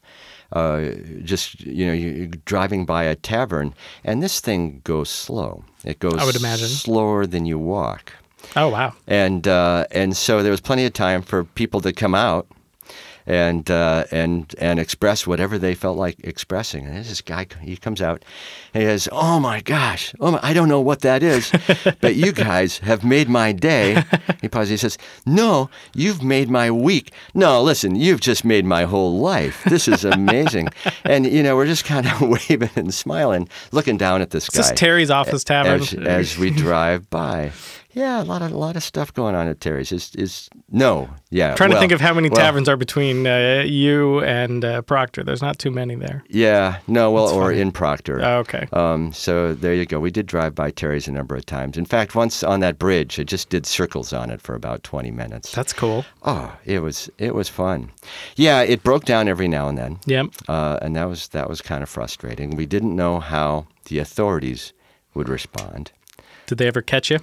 Uh, 0.52 0.90
just 1.25 1.61
you 1.62 1.87
know, 1.87 1.92
you, 1.94 2.11
you're 2.11 2.26
driving 2.44 2.85
by 2.85 3.04
a 3.04 3.14
tavern, 3.14 3.75
and 4.04 4.23
this 4.23 4.38
thing 4.40 4.82
goes 4.85 5.09
slow. 5.09 5.64
It 5.85 5.99
goes 5.99 6.16
I 6.18 6.25
would 6.26 6.37
imagine. 6.37 6.68
slower 6.68 7.26
than 7.26 7.47
you 7.47 7.59
walk 7.59 8.12
Oh 8.54 8.68
wow. 8.68 8.92
and 9.06 9.49
uh, 9.49 9.87
and 9.92 10.14
so 10.16 10.42
there 10.42 10.50
was 10.50 10.61
plenty 10.61 10.85
of 10.85 10.92
time 10.92 11.23
for 11.23 11.44
people 11.44 11.80
to 11.80 11.92
come 11.92 12.14
out 12.14 12.47
and 13.26 13.71
uh, 13.71 14.05
and 14.11 14.55
and 14.59 14.79
express 14.79 15.26
whatever 15.26 15.59
they 15.59 15.75
felt 15.75 15.99
like 15.99 16.17
expressing. 16.25 16.87
And 16.87 16.97
this 16.97 17.21
guy, 17.21 17.47
he 17.61 17.76
comes 17.76 18.00
out, 18.02 18.25
and 18.75 18.83
he 18.83 18.88
says, 18.88 19.09
"Oh 19.12 19.38
my 19.41 19.61
gosh, 19.61 20.14
oh 20.21 20.33
my, 20.33 20.41
I 20.43 20.52
don't 20.52 20.69
know 20.69 20.81
what 20.81 21.00
that 21.00 21.23
is, 21.23 21.52
but 22.00 22.17
you 22.17 22.33
guys 22.33 22.79
have 22.79 23.05
made 23.05 23.29
my 23.29 23.52
day." 23.52 24.02
He 24.41 24.49
pauses. 24.49 24.71
He 24.71 24.76
says, 24.76 24.99
"No, 25.25 25.71
you've 25.95 26.23
made 26.23 26.50
my 26.50 26.69
week. 26.69 27.12
No, 27.33 27.62
listen, 27.62 27.95
you've 27.95 28.21
just 28.21 28.45
made 28.45 28.64
my 28.64 28.85
whole 28.85 29.21
life. 29.21 29.62
This 29.64 29.87
is 29.87 30.05
amazing." 30.05 30.69
and 31.05 31.26
you 31.26 31.43
know, 31.43 31.55
we're 31.55 31.67
just 31.67 31.85
kind 31.85 32.07
of 32.07 32.21
waving 32.49 32.71
and 32.75 32.93
smiling, 32.93 33.49
looking 33.71 33.97
down 33.97 34.21
at 34.21 34.31
this 34.31 34.45
Is 34.45 34.50
guy 34.50 34.59
this 34.59 34.71
is 34.71 34.79
Terry's 34.79 35.11
office 35.11 35.45
tavern? 35.45 35.81
as, 35.81 35.95
as 35.95 36.38
we 36.38 36.50
drive 36.50 37.09
by. 37.11 37.52
Yeah, 37.94 38.22
a 38.22 38.25
lot 38.25 38.40
of 38.40 38.52
a 38.52 38.56
lot 38.56 38.75
of 38.76 38.82
stuff 38.82 39.12
going 39.12 39.34
on 39.34 39.49
at 39.49 39.61
Terry's. 39.61 39.92
Is 39.92 40.14
is 40.14 40.49
no, 40.70 41.11
yeah. 41.30 41.50
I'm 41.50 41.56
Trying 41.56 41.72
to 41.72 41.78
think 41.78 41.92
of 41.92 42.00
how 42.00 42.14
many 42.14 42.30
well, 42.30 42.40
taverns 42.40 42.68
are 42.68 42.76
between 42.76 43.26
uh, 43.26 43.64
you 43.66 44.20
and 44.22 44.64
uh, 44.64 44.80
Proctor. 44.82 45.22
There's 45.22 45.42
not 45.42 45.58
too 45.58 45.70
many 45.70 45.94
there. 45.94 46.25
Yeah, 46.28 46.78
no, 46.88 47.11
well, 47.11 47.26
That's 47.26 47.37
or 47.37 47.49
funny. 47.50 47.61
in 47.61 47.70
Proctor. 47.72 48.20
Oh, 48.25 48.38
okay. 48.38 48.66
Um, 48.72 49.12
so 49.12 49.52
there 49.54 49.75
you 49.75 49.84
go. 49.84 50.00
We 50.00 50.11
did 50.11 50.25
drive 50.26 50.54
by 50.54 50.70
Terry's 50.70 51.06
a 51.06 51.12
number 51.12 51.34
of 51.37 51.44
times. 51.44 51.76
In 51.76 51.84
fact, 51.84 52.14
once 52.14 52.42
on 52.42 52.61
that 52.61 52.78
bridge, 52.78 53.20
I 53.20 53.25
just 53.25 53.50
did 53.50 53.66
circles 53.66 54.12
on 54.14 54.30
it 54.30 54.40
for 54.40 54.54
about 54.54 54.82
twenty 54.84 55.11
minutes. 55.11 55.52
That's 55.52 55.75
cool. 55.75 56.06
Oh, 56.22 56.56
it 56.64 56.80
was 56.80 57.11
it 57.18 57.34
was 57.34 57.50
fun. 57.50 57.90
Yeah, 58.37 58.62
it 58.62 58.82
broke 58.82 59.04
down 59.04 59.28
every 59.28 59.49
now 59.49 59.68
and 59.68 59.76
then, 59.76 59.99
Yep. 60.06 60.26
uh, 60.49 60.78
and 60.80 60.96
that 60.96 61.08
was 61.08 61.28
that 61.28 61.49
was 61.49 61.61
kind 61.61 61.82
of 61.82 61.90
frustrating. 61.90 62.56
We 62.56 62.64
didn't 62.64 62.96
know 62.96 63.20
how 63.20 63.66
the 63.87 63.99
authorities 63.99 64.72
would 65.14 65.28
respond. 65.28 65.92
Did 66.46 66.56
they 66.58 66.66
ever 66.66 66.80
catch 66.80 67.11
you? 67.11 67.18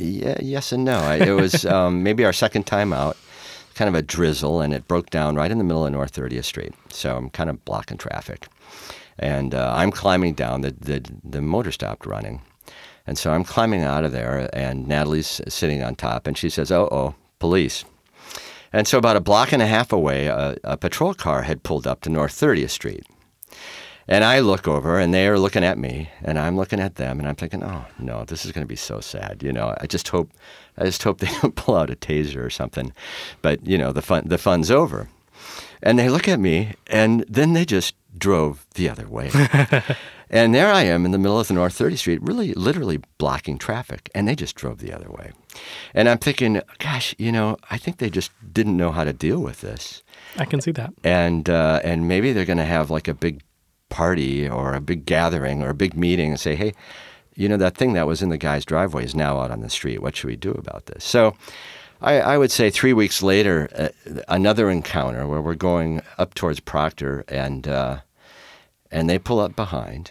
Yeah, 0.00 0.36
yes 0.40 0.72
and 0.72 0.84
no. 0.84 0.98
I- 0.98 1.16
It 1.16 1.30
was 1.32 1.64
um, 1.76 2.02
maybe 2.02 2.24
our 2.24 2.32
second 2.32 2.64
time 2.66 2.92
out, 2.92 3.16
kind 3.74 3.88
of 3.88 3.94
a 3.94 4.02
drizzle, 4.02 4.60
and 4.60 4.72
it 4.74 4.88
broke 4.88 5.10
down 5.10 5.36
right 5.36 5.50
in 5.50 5.58
the 5.58 5.64
middle 5.64 5.86
of 5.86 5.92
North 5.92 6.12
30th 6.14 6.44
Street. 6.44 6.74
So 6.90 7.16
I'm 7.16 7.30
kind 7.30 7.50
of 7.50 7.64
blocking 7.64 7.98
traffic. 7.98 8.46
And 9.18 9.54
uh, 9.54 9.72
I'm 9.76 9.90
climbing 9.92 10.34
down. 10.34 10.62
The, 10.62 10.72
the, 10.72 11.04
the 11.22 11.40
motor 11.40 11.70
stopped 11.70 12.06
running. 12.06 12.42
And 13.06 13.16
so 13.18 13.32
I'm 13.32 13.44
climbing 13.44 13.82
out 13.82 14.04
of 14.04 14.12
there, 14.12 14.48
and 14.52 14.88
Natalie's 14.88 15.40
sitting 15.46 15.82
on 15.82 15.94
top, 15.94 16.26
and 16.26 16.36
she 16.38 16.48
says, 16.48 16.72
Oh, 16.72 16.88
oh, 16.90 17.14
police. 17.38 17.84
And 18.72 18.88
so 18.88 18.98
about 18.98 19.14
a 19.16 19.20
block 19.20 19.52
and 19.52 19.62
a 19.62 19.66
half 19.66 19.92
away, 19.92 20.26
a, 20.26 20.56
a 20.64 20.76
patrol 20.76 21.14
car 21.14 21.42
had 21.42 21.62
pulled 21.62 21.86
up 21.86 22.00
to 22.00 22.10
North 22.10 22.32
30th 22.32 22.70
Street. 22.70 23.06
And 24.06 24.24
I 24.24 24.40
look 24.40 24.68
over, 24.68 24.98
and 24.98 25.14
they 25.14 25.26
are 25.28 25.38
looking 25.38 25.64
at 25.64 25.78
me, 25.78 26.10
and 26.22 26.38
I'm 26.38 26.56
looking 26.56 26.80
at 26.80 26.96
them, 26.96 27.18
and 27.18 27.26
I'm 27.28 27.36
thinking, 27.36 27.62
"Oh 27.62 27.86
no, 27.98 28.24
this 28.24 28.44
is 28.44 28.52
going 28.52 28.64
to 28.64 28.68
be 28.68 28.76
so 28.76 29.00
sad." 29.00 29.42
You 29.42 29.52
know, 29.52 29.74
I 29.80 29.86
just 29.86 30.08
hope, 30.08 30.30
I 30.76 30.84
just 30.84 31.02
hope 31.02 31.18
they 31.20 31.30
don't 31.40 31.56
pull 31.56 31.76
out 31.76 31.90
a 31.90 31.96
taser 31.96 32.44
or 32.44 32.50
something. 32.50 32.92
But 33.42 33.66
you 33.66 33.78
know, 33.78 33.92
the 33.92 34.02
fun, 34.02 34.24
the 34.26 34.38
fun's 34.38 34.70
over. 34.70 35.08
And 35.82 35.98
they 35.98 36.08
look 36.08 36.28
at 36.28 36.40
me, 36.40 36.74
and 36.86 37.24
then 37.28 37.52
they 37.52 37.64
just 37.66 37.94
drove 38.16 38.66
the 38.74 38.88
other 38.88 39.06
way. 39.06 39.30
and 40.30 40.54
there 40.54 40.72
I 40.72 40.82
am 40.82 41.04
in 41.04 41.10
the 41.10 41.18
middle 41.18 41.38
of 41.38 41.48
the 41.48 41.54
North 41.54 41.78
30th 41.78 41.98
Street, 41.98 42.22
really, 42.22 42.54
literally 42.54 43.00
blocking 43.18 43.58
traffic, 43.58 44.08
and 44.14 44.26
they 44.26 44.34
just 44.34 44.54
drove 44.54 44.78
the 44.78 44.92
other 44.94 45.10
way. 45.10 45.32
And 45.92 46.08
I'm 46.08 46.18
thinking, 46.18 46.62
gosh, 46.78 47.14
you 47.18 47.32
know, 47.32 47.58
I 47.70 47.76
think 47.76 47.98
they 47.98 48.08
just 48.08 48.30
didn't 48.52 48.78
know 48.78 48.92
how 48.92 49.04
to 49.04 49.12
deal 49.12 49.40
with 49.40 49.60
this 49.60 50.02
I 50.36 50.44
can 50.46 50.60
see 50.60 50.72
that. 50.72 50.92
and 51.02 51.48
uh, 51.50 51.80
and 51.84 52.08
maybe 52.08 52.32
they're 52.32 52.44
going 52.44 52.58
to 52.58 52.64
have 52.64 52.90
like 52.90 53.08
a 53.08 53.14
big 53.14 53.42
party 53.94 54.48
or 54.48 54.74
a 54.74 54.80
big 54.80 55.06
gathering 55.06 55.62
or 55.62 55.70
a 55.70 55.80
big 55.84 55.94
meeting 55.94 56.30
and 56.30 56.40
say, 56.40 56.54
hey, 56.56 56.72
you 57.36 57.48
know 57.48 57.56
that 57.56 57.76
thing 57.76 57.92
that 57.94 58.06
was 58.06 58.22
in 58.22 58.28
the 58.28 58.38
guy's 58.48 58.64
driveway 58.64 59.04
is 59.04 59.14
now 59.14 59.40
out 59.40 59.52
on 59.52 59.60
the 59.60 59.70
street. 59.70 60.02
What 60.02 60.16
should 60.16 60.28
we 60.28 60.36
do 60.36 60.52
about 60.52 60.86
this? 60.86 61.04
So. 61.04 61.34
I, 62.00 62.34
I 62.34 62.38
would 62.38 62.50
say 62.50 62.68
three 62.70 62.92
weeks 62.92 63.22
later, 63.22 63.68
uh, 63.74 64.20
another 64.28 64.68
encounter 64.68 65.26
where 65.26 65.40
we're 65.40 65.54
going 65.54 66.02
up 66.18 66.34
towards 66.34 66.60
Proctor, 66.60 67.24
and 67.28 67.66
uh, 67.66 68.00
and 68.90 69.08
they 69.08 69.18
pull 69.18 69.40
up 69.40 69.56
behind, 69.56 70.10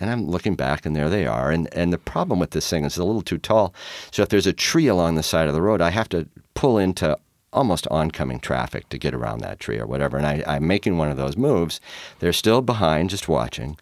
and 0.00 0.08
I'm 0.08 0.30
looking 0.30 0.54
back, 0.56 0.86
and 0.86 0.96
there 0.96 1.10
they 1.10 1.26
are. 1.26 1.50
And 1.50 1.68
and 1.74 1.92
the 1.92 1.98
problem 1.98 2.38
with 2.38 2.52
this 2.52 2.70
thing 2.70 2.84
is 2.84 2.92
it's 2.92 2.98
a 2.98 3.04
little 3.04 3.22
too 3.22 3.38
tall, 3.38 3.74
so 4.12 4.22
if 4.22 4.28
there's 4.30 4.46
a 4.46 4.52
tree 4.68 4.86
along 4.86 5.16
the 5.16 5.22
side 5.22 5.48
of 5.48 5.54
the 5.54 5.60
road, 5.60 5.82
I 5.82 5.90
have 5.90 6.08
to 6.10 6.26
pull 6.54 6.78
into 6.78 7.18
almost 7.54 7.86
oncoming 7.90 8.40
traffic 8.40 8.88
to 8.90 8.98
get 8.98 9.14
around 9.14 9.38
that 9.40 9.60
tree 9.60 9.78
or 9.78 9.86
whatever. 9.86 10.18
And 10.18 10.26
I, 10.26 10.42
I'm 10.46 10.66
making 10.66 10.98
one 10.98 11.10
of 11.10 11.16
those 11.16 11.36
moves. 11.36 11.80
They're 12.18 12.32
still 12.34 12.60
behind, 12.60 13.10
just 13.10 13.28
watching. 13.28 13.78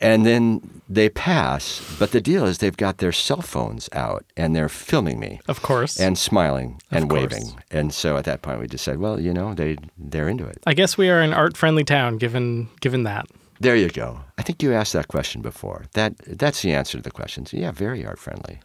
And 0.00 0.26
then 0.26 0.82
they 0.88 1.08
pass, 1.08 1.80
but 2.00 2.10
the 2.10 2.20
deal 2.20 2.44
is 2.46 2.58
they've 2.58 2.76
got 2.76 2.98
their 2.98 3.12
cell 3.12 3.40
phones 3.40 3.88
out 3.92 4.24
and 4.36 4.54
they're 4.54 4.68
filming 4.68 5.20
me 5.20 5.40
Of 5.46 5.62
course. 5.62 6.00
and 6.00 6.18
smiling 6.18 6.80
and 6.90 7.08
course. 7.08 7.22
waving. 7.32 7.60
And 7.70 7.94
so 7.94 8.16
at 8.16 8.24
that 8.24 8.42
point, 8.42 8.60
we 8.60 8.66
just 8.66 8.82
said, 8.84 8.98
well, 8.98 9.20
you 9.20 9.32
know, 9.32 9.54
they 9.54 9.76
they're 9.96 10.28
into 10.28 10.44
it. 10.46 10.58
I 10.66 10.74
guess 10.74 10.98
we 10.98 11.08
are 11.10 11.20
an 11.20 11.32
art-friendly 11.32 11.84
town, 11.84 12.18
given 12.18 12.68
given 12.80 13.04
that. 13.04 13.26
There 13.60 13.76
you 13.76 13.88
go. 13.88 14.20
I 14.36 14.42
think 14.42 14.64
you 14.64 14.74
asked 14.74 14.94
that 14.94 15.06
question 15.06 15.42
before. 15.42 15.84
That 15.92 16.16
that's 16.26 16.62
the 16.62 16.72
answer 16.72 16.98
to 16.98 17.02
the 17.02 17.12
question. 17.12 17.46
So 17.46 17.56
yeah, 17.56 17.70
very 17.70 18.04
art 18.04 18.18
friendly. 18.18 18.58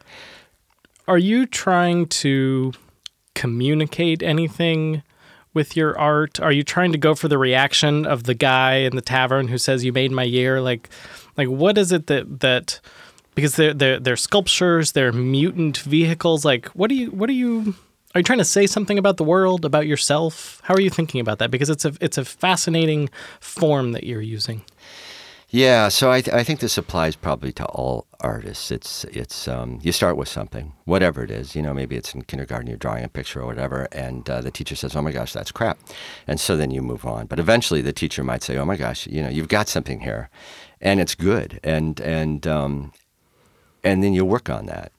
Are 1.07 1.19
you 1.19 1.45
trying 1.45 2.07
to 2.07 2.73
communicate 3.39 4.21
anything 4.21 5.01
with 5.53 5.77
your 5.77 5.97
art? 5.97 6.39
Are 6.41 6.51
you 6.51 6.63
trying 6.63 6.91
to 6.91 6.97
go 6.97 7.15
for 7.15 7.29
the 7.29 7.37
reaction 7.37 8.05
of 8.05 8.23
the 8.23 8.33
guy 8.33 8.75
in 8.75 8.95
the 8.95 9.01
tavern 9.01 9.47
who 9.47 9.57
says 9.57 9.85
you 9.85 9.93
made 9.93 10.11
my 10.11 10.23
year? 10.23 10.59
Like 10.59 10.89
like 11.37 11.47
what 11.47 11.77
is 11.77 11.93
it 11.93 12.07
that 12.07 12.41
that 12.41 12.81
because 13.35 13.55
they're 13.55 13.73
they're, 13.73 13.99
they're 13.99 14.17
sculptures, 14.17 14.91
they're 14.91 15.13
mutant 15.13 15.77
vehicles. 15.77 16.43
Like 16.43 16.67
what 16.69 16.89
do 16.89 16.95
you 16.95 17.11
what 17.11 17.27
do 17.27 17.33
you 17.33 17.75
are 18.13 18.19
you 18.19 18.23
trying 18.23 18.39
to 18.39 18.45
say 18.45 18.67
something 18.67 18.97
about 18.97 19.17
the 19.17 19.23
world, 19.23 19.63
about 19.63 19.87
yourself? 19.87 20.59
How 20.63 20.73
are 20.73 20.81
you 20.81 20.89
thinking 20.89 21.21
about 21.21 21.39
that? 21.39 21.49
Because 21.49 21.69
it's 21.69 21.85
a 21.85 21.93
it's 22.01 22.17
a 22.17 22.25
fascinating 22.25 23.09
form 23.39 23.93
that 23.93 24.03
you're 24.03 24.21
using. 24.21 24.63
Yeah, 25.51 25.87
so 25.89 26.11
I, 26.11 26.21
th- 26.21 26.35
I 26.35 26.43
think 26.43 26.59
this 26.59 26.77
applies 26.77 27.15
probably 27.15 27.51
to 27.53 27.65
all 27.65 28.05
artists. 28.19 28.69
It's 28.69 29.03
it's 29.05 29.47
um, 29.47 29.79
you 29.81 29.91
start 29.91 30.15
with 30.15 30.27
something, 30.27 30.73
whatever 30.85 31.23
it 31.23 31.31
is. 31.31 31.55
You 31.55 31.63
know, 31.63 31.73
maybe 31.73 31.95
it's 31.95 32.13
in 32.13 32.21
kindergarten, 32.21 32.67
you're 32.67 32.77
drawing 32.77 33.03
a 33.03 33.07
picture 33.09 33.41
or 33.41 33.47
whatever, 33.47 33.87
and 33.91 34.29
uh, 34.29 34.41
the 34.41 34.51
teacher 34.51 34.75
says, 34.75 34.95
"Oh 34.95 35.01
my 35.01 35.11
gosh, 35.11 35.33
that's 35.33 35.51
crap," 35.51 35.79
and 36.27 36.39
so 36.39 36.55
then 36.55 36.69
you 36.69 36.83
move 36.83 37.03
on. 37.03 37.25
But 37.25 37.39
eventually, 37.39 37.81
the 37.81 37.91
teacher 37.93 38.23
might 38.23 38.43
say, 38.43 38.57
"Oh 38.57 38.65
my 38.65 38.75
gosh, 38.75 39.07
you 39.07 39.23
know, 39.23 39.29
you've 39.29 39.47
got 39.47 39.67
something 39.67 40.01
here, 40.01 40.29
and 40.81 40.99
it's 40.99 41.15
good," 41.15 41.59
and 41.63 41.99
and 41.99 42.45
um, 42.45 42.93
and 43.83 44.03
then 44.03 44.13
you 44.13 44.25
work 44.25 44.51
on 44.51 44.67
that. 44.67 44.91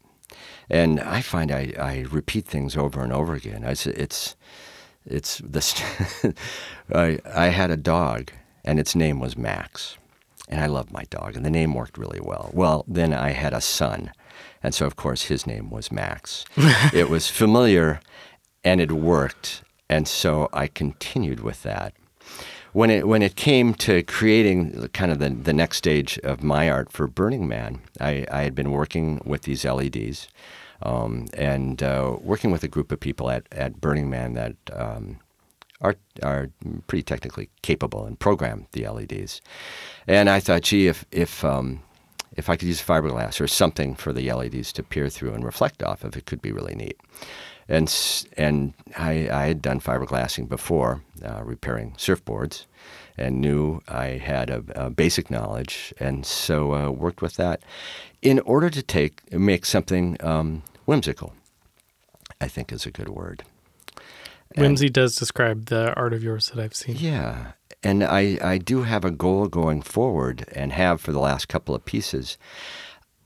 And 0.69 0.99
I 0.99 1.21
find 1.21 1.53
I, 1.53 1.75
I 1.79 2.07
repeat 2.11 2.47
things 2.47 2.77
over 2.77 3.03
and 3.05 3.13
over 3.13 3.35
again. 3.35 3.65
I, 3.65 3.71
It's 3.73 3.87
it's 3.87 4.37
it's 5.07 5.39
this. 5.45 5.81
I 6.93 7.21
I 7.33 7.47
had 7.51 7.71
a 7.71 7.77
dog, 7.77 8.33
and 8.65 8.81
its 8.81 8.97
name 8.97 9.21
was 9.21 9.37
Max 9.37 9.97
and 10.51 10.61
I 10.61 10.67
loved 10.67 10.93
my 10.93 11.05
dog, 11.05 11.37
and 11.37 11.45
the 11.45 11.51
name 11.51 11.73
worked 11.75 11.97
really 11.97 12.21
well. 12.21 12.51
Well, 12.53 12.85
then 12.89 13.15
I 13.15 13.31
had 13.31 13.55
a 13.55 13.61
son, 13.61 14.13
and 14.63 14.75
so 14.75 14.85
of 14.85 14.97
course 14.97 15.23
his 15.25 15.47
name 15.47 15.71
was 15.71 15.93
Max. 15.93 16.45
it 16.93 17.09
was 17.09 17.29
familiar, 17.29 18.01
and 18.65 18.81
it 18.81 18.93
worked, 18.93 19.63
and 19.89 20.07
so 20.07 20.49
I 20.53 20.67
continued 20.67 21.41
with 21.41 21.63
that. 21.63 21.95
When 22.73 22.91
it 22.91 23.07
when 23.09 23.23
it 23.23 23.37
came 23.37 23.75
to 23.75 24.03
creating 24.03 24.89
kind 24.93 25.11
of 25.11 25.21
the, 25.21 25.31
the 25.31 25.53
next 25.53 25.79
stage 25.79 26.19
of 26.19 26.43
my 26.43 26.69
art 26.69 26.93
for 26.93 27.07
Burning 27.07 27.49
Man, 27.49 27.81
I, 28.01 28.27
I 28.31 28.43
had 28.43 28.55
been 28.55 28.73
working 28.73 29.21
with 29.25 29.43
these 29.43 29.65
LEDs, 29.65 30.29
um, 30.83 31.27
and 31.35 31.83
uh, 31.83 32.17
working 32.21 32.51
with 32.51 32.65
a 32.65 32.69
group 32.69 32.91
of 32.91 32.99
people 32.99 33.31
at, 33.31 33.45
at 33.53 33.81
Burning 33.81 34.11
Man 34.11 34.35
that 34.35 34.57
um, 34.73 35.21
are 35.81 35.97
are 36.23 36.51
pretty 36.87 37.03
technically 37.03 37.49
capable 37.63 38.05
and 38.05 38.19
program 38.19 38.67
the 38.73 38.87
LEDs. 38.89 39.41
And 40.07 40.29
I 40.29 40.41
thought, 40.41 40.63
gee, 40.63 40.89
if 40.89 41.05
if 41.11 41.45
um, 41.45 41.83
if 42.37 42.49
I 42.49 42.57
could 42.57 42.69
use 42.69 42.83
fiberglass 42.83 43.41
or 43.41 43.49
something 43.49 43.95
for 43.95 44.13
the 44.13 44.33
LEDs 44.33 44.73
to 44.75 44.83
peer 44.83 45.09
through 45.09 45.33
and 45.33 45.45
reflect 45.45 45.83
off 45.83 46.05
of, 46.05 46.17
it 46.17 46.27
could 46.27 46.43
be 46.43 46.53
really 46.53 46.75
neat. 46.75 46.99
And 47.69 47.93
and 48.37 48.75
I, 48.97 49.29
I 49.31 49.47
had 49.47 49.63
done 49.63 49.81
fiberglassing 49.81 50.49
before, 50.49 51.03
uh, 51.25 51.43
repairing 51.45 51.93
surfboards, 51.97 52.67
and 53.17 53.41
knew 53.41 53.81
I 53.87 54.19
had 54.19 54.51
a, 54.51 54.65
a 54.75 54.91
basic 54.91 55.31
knowledge, 55.31 55.95
and 56.01 56.27
so 56.27 56.75
uh, 56.75 56.91
worked 56.91 57.23
with 57.23 57.37
that 57.37 57.63
in 58.23 58.41
order 58.41 58.71
to 58.71 58.83
take 58.83 59.33
make 59.33 59.65
something 59.65 60.17
um, 60.21 60.63
whimsical. 60.85 61.35
I 62.41 62.49
think 62.49 62.73
is 62.73 62.87
a 62.87 62.91
good 62.91 63.11
word. 63.11 63.45
And- 64.57 64.93
does 64.93 65.17
describe 65.17 65.67
the 65.67 65.95
art 65.95 66.13
of 66.13 66.23
yours 66.23 66.49
that 66.51 66.63
I've 66.63 66.75
seen. 66.75 66.97
Yeah. 66.97 67.53
And 67.83 68.05
I, 68.05 68.39
I 68.43 68.59
do 68.59 68.83
have 68.83 69.05
a 69.05 69.11
goal 69.11 69.49
going 69.49 69.81
forward 69.83 70.45
and 70.53 70.73
have 70.73 71.01
for 71.01 71.13
the 71.13 71.21
last 71.21 71.49
couple 71.49 71.75
of 71.75 71.85
pieces. 71.85 72.37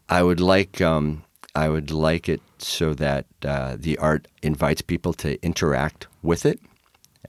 I 0.09 0.23
would 0.23 0.39
like 0.39 0.81
um, 0.81 1.25
I 1.55 1.69
would 1.69 1.91
like 1.91 2.29
it 2.29 2.41
so 2.59 2.95
that 2.95 3.27
uh, 3.45 3.77
the 3.79 3.97
art 3.99 4.27
invites 4.43 4.83
people 4.83 5.13
to 5.15 5.41
interact 5.43 6.07
with 6.23 6.45
it, 6.45 6.61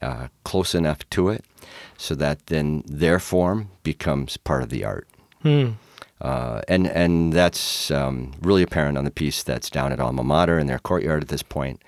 uh, 0.02 0.28
close 0.44 0.74
enough 0.74 1.08
to 1.10 1.28
it, 1.28 1.44
so 1.96 2.14
that 2.16 2.46
then 2.46 2.82
their 2.86 3.18
form 3.18 3.70
becomes 3.82 4.36
part 4.36 4.62
of 4.62 4.68
the 4.68 4.84
art. 4.84 5.08
Hmm. 5.42 5.70
Uh, 6.20 6.62
and 6.66 6.86
and 6.88 7.32
that's 7.32 7.90
um, 7.90 8.32
really 8.40 8.62
apparent 8.62 8.98
on 8.98 9.04
the 9.04 9.10
piece 9.10 9.42
that's 9.42 9.70
down 9.70 9.92
at 9.92 10.00
Alma 10.00 10.24
Mater 10.24 10.58
in 10.58 10.66
their 10.66 10.78
courtyard 10.78 11.22
at 11.22 11.28
this 11.28 11.42
point, 11.42 11.82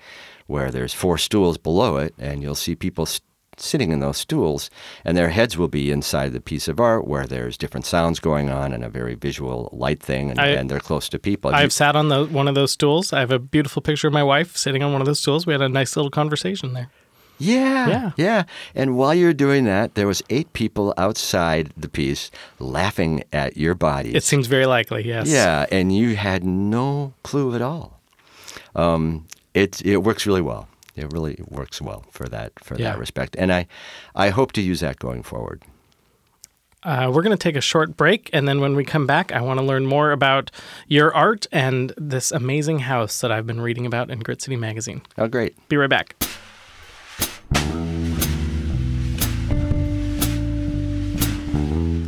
where 0.49 0.69
there's 0.71 0.93
four 0.93 1.17
stools 1.17 1.57
below 1.57 1.97
it, 1.97 2.13
and 2.17 2.41
you'll 2.41 2.55
see 2.65 2.75
people 2.75 3.03
s 3.03 3.21
sitting 3.57 3.91
in 3.91 3.99
those 3.99 4.17
stools, 4.17 4.69
and 5.03 5.17
their 5.17 5.29
heads 5.31 5.57
will 5.57 5.67
be 5.67 5.91
inside 5.91 6.31
the 6.31 6.39
piece 6.39 6.67
of 6.69 6.79
art 6.79 7.05
where 7.05 7.27
there's 7.27 7.57
different 7.57 7.85
sounds 7.85 8.17
going 8.19 8.49
on 8.49 8.71
and 8.73 8.83
a 8.85 8.89
very 8.89 9.15
visual 9.15 9.69
light 9.73 10.01
thing, 10.01 10.29
and, 10.31 10.39
I- 10.39 10.47
and 10.59 10.69
they're 10.69 10.79
close 10.79 11.09
to 11.09 11.19
people. 11.19 11.51
I've 11.53 11.73
sat 11.73 11.93
on 11.95 12.07
the, 12.07 12.25
one 12.25 12.47
of 12.47 12.55
those 12.55 12.71
stools. 12.71 13.11
I 13.11 13.19
have 13.19 13.31
a 13.31 13.39
beautiful 13.55 13.81
picture 13.81 14.07
of 14.07 14.13
my 14.13 14.23
wife 14.23 14.55
sitting 14.55 14.81
on 14.81 14.91
one 14.93 15.01
of 15.01 15.07
those 15.07 15.19
stools. 15.19 15.45
We 15.45 15.51
had 15.53 15.61
a 15.61 15.67
nice 15.67 15.95
little 15.97 16.09
conversation 16.21 16.73
there. 16.73 16.89
Yeah, 17.37 17.87
Yeah. 17.89 18.11
yeah. 18.17 18.43
And 18.75 18.97
while 18.97 19.13
you're 19.13 19.33
doing 19.33 19.65
that, 19.65 19.95
there 19.95 20.07
was 20.07 20.21
eight 20.29 20.51
people 20.53 20.93
outside 20.97 21.71
the 21.75 21.89
piece 21.89 22.31
laughing 22.59 23.23
at 23.33 23.57
your 23.57 23.75
body. 23.75 24.15
It 24.15 24.23
seems 24.23 24.47
very 24.47 24.65
likely, 24.67 25.05
yes. 25.05 25.27
Yeah, 25.27 25.65
and 25.71 25.93
you 25.93 26.15
had 26.15 26.43
no 26.45 27.13
clue 27.23 27.55
at 27.55 27.61
all. 27.61 27.99
Um, 28.75 29.25
it 29.53 29.85
it 29.85 29.97
works 29.97 30.25
really 30.25 30.41
well. 30.41 30.67
It 30.95 31.11
really 31.13 31.41
works 31.47 31.81
well 31.81 32.03
for 32.11 32.27
that 32.29 32.51
for 32.63 32.75
Yeah. 32.77 32.91
that 32.91 32.99
respect, 32.99 33.35
and 33.37 33.51
I 33.51 33.67
I 34.15 34.29
hope 34.29 34.51
to 34.53 34.61
use 34.61 34.79
that 34.81 34.99
going 34.99 35.23
forward. 35.23 35.63
Uh, 36.81 37.11
we're 37.13 37.21
going 37.21 37.35
to 37.37 37.43
take 37.43 37.57
a 37.57 37.61
short 37.61 37.97
break, 37.97 38.29
and 38.31 38.47
then 38.47 38.61
when 38.61 38.73
we 38.73 38.85
come 38.85 39.05
back, 39.05 39.33
I 39.33 39.41
want 39.41 39.59
to 39.59 39.65
learn 39.65 39.85
more 39.85 40.11
about 40.13 40.49
your 40.87 41.13
art 41.13 41.45
and 41.51 41.91
this 41.97 42.31
amazing 42.31 42.79
house 42.79 43.19
that 43.19 43.33
I've 43.33 43.45
been 43.45 43.59
reading 43.59 43.85
about 43.85 44.09
in 44.09 44.19
Grit 44.19 44.41
City 44.41 44.55
Magazine. 44.55 45.01
Oh, 45.17 45.27
great. 45.27 45.57
Be 45.67 45.75
right 45.75 45.89
back. 45.89 46.15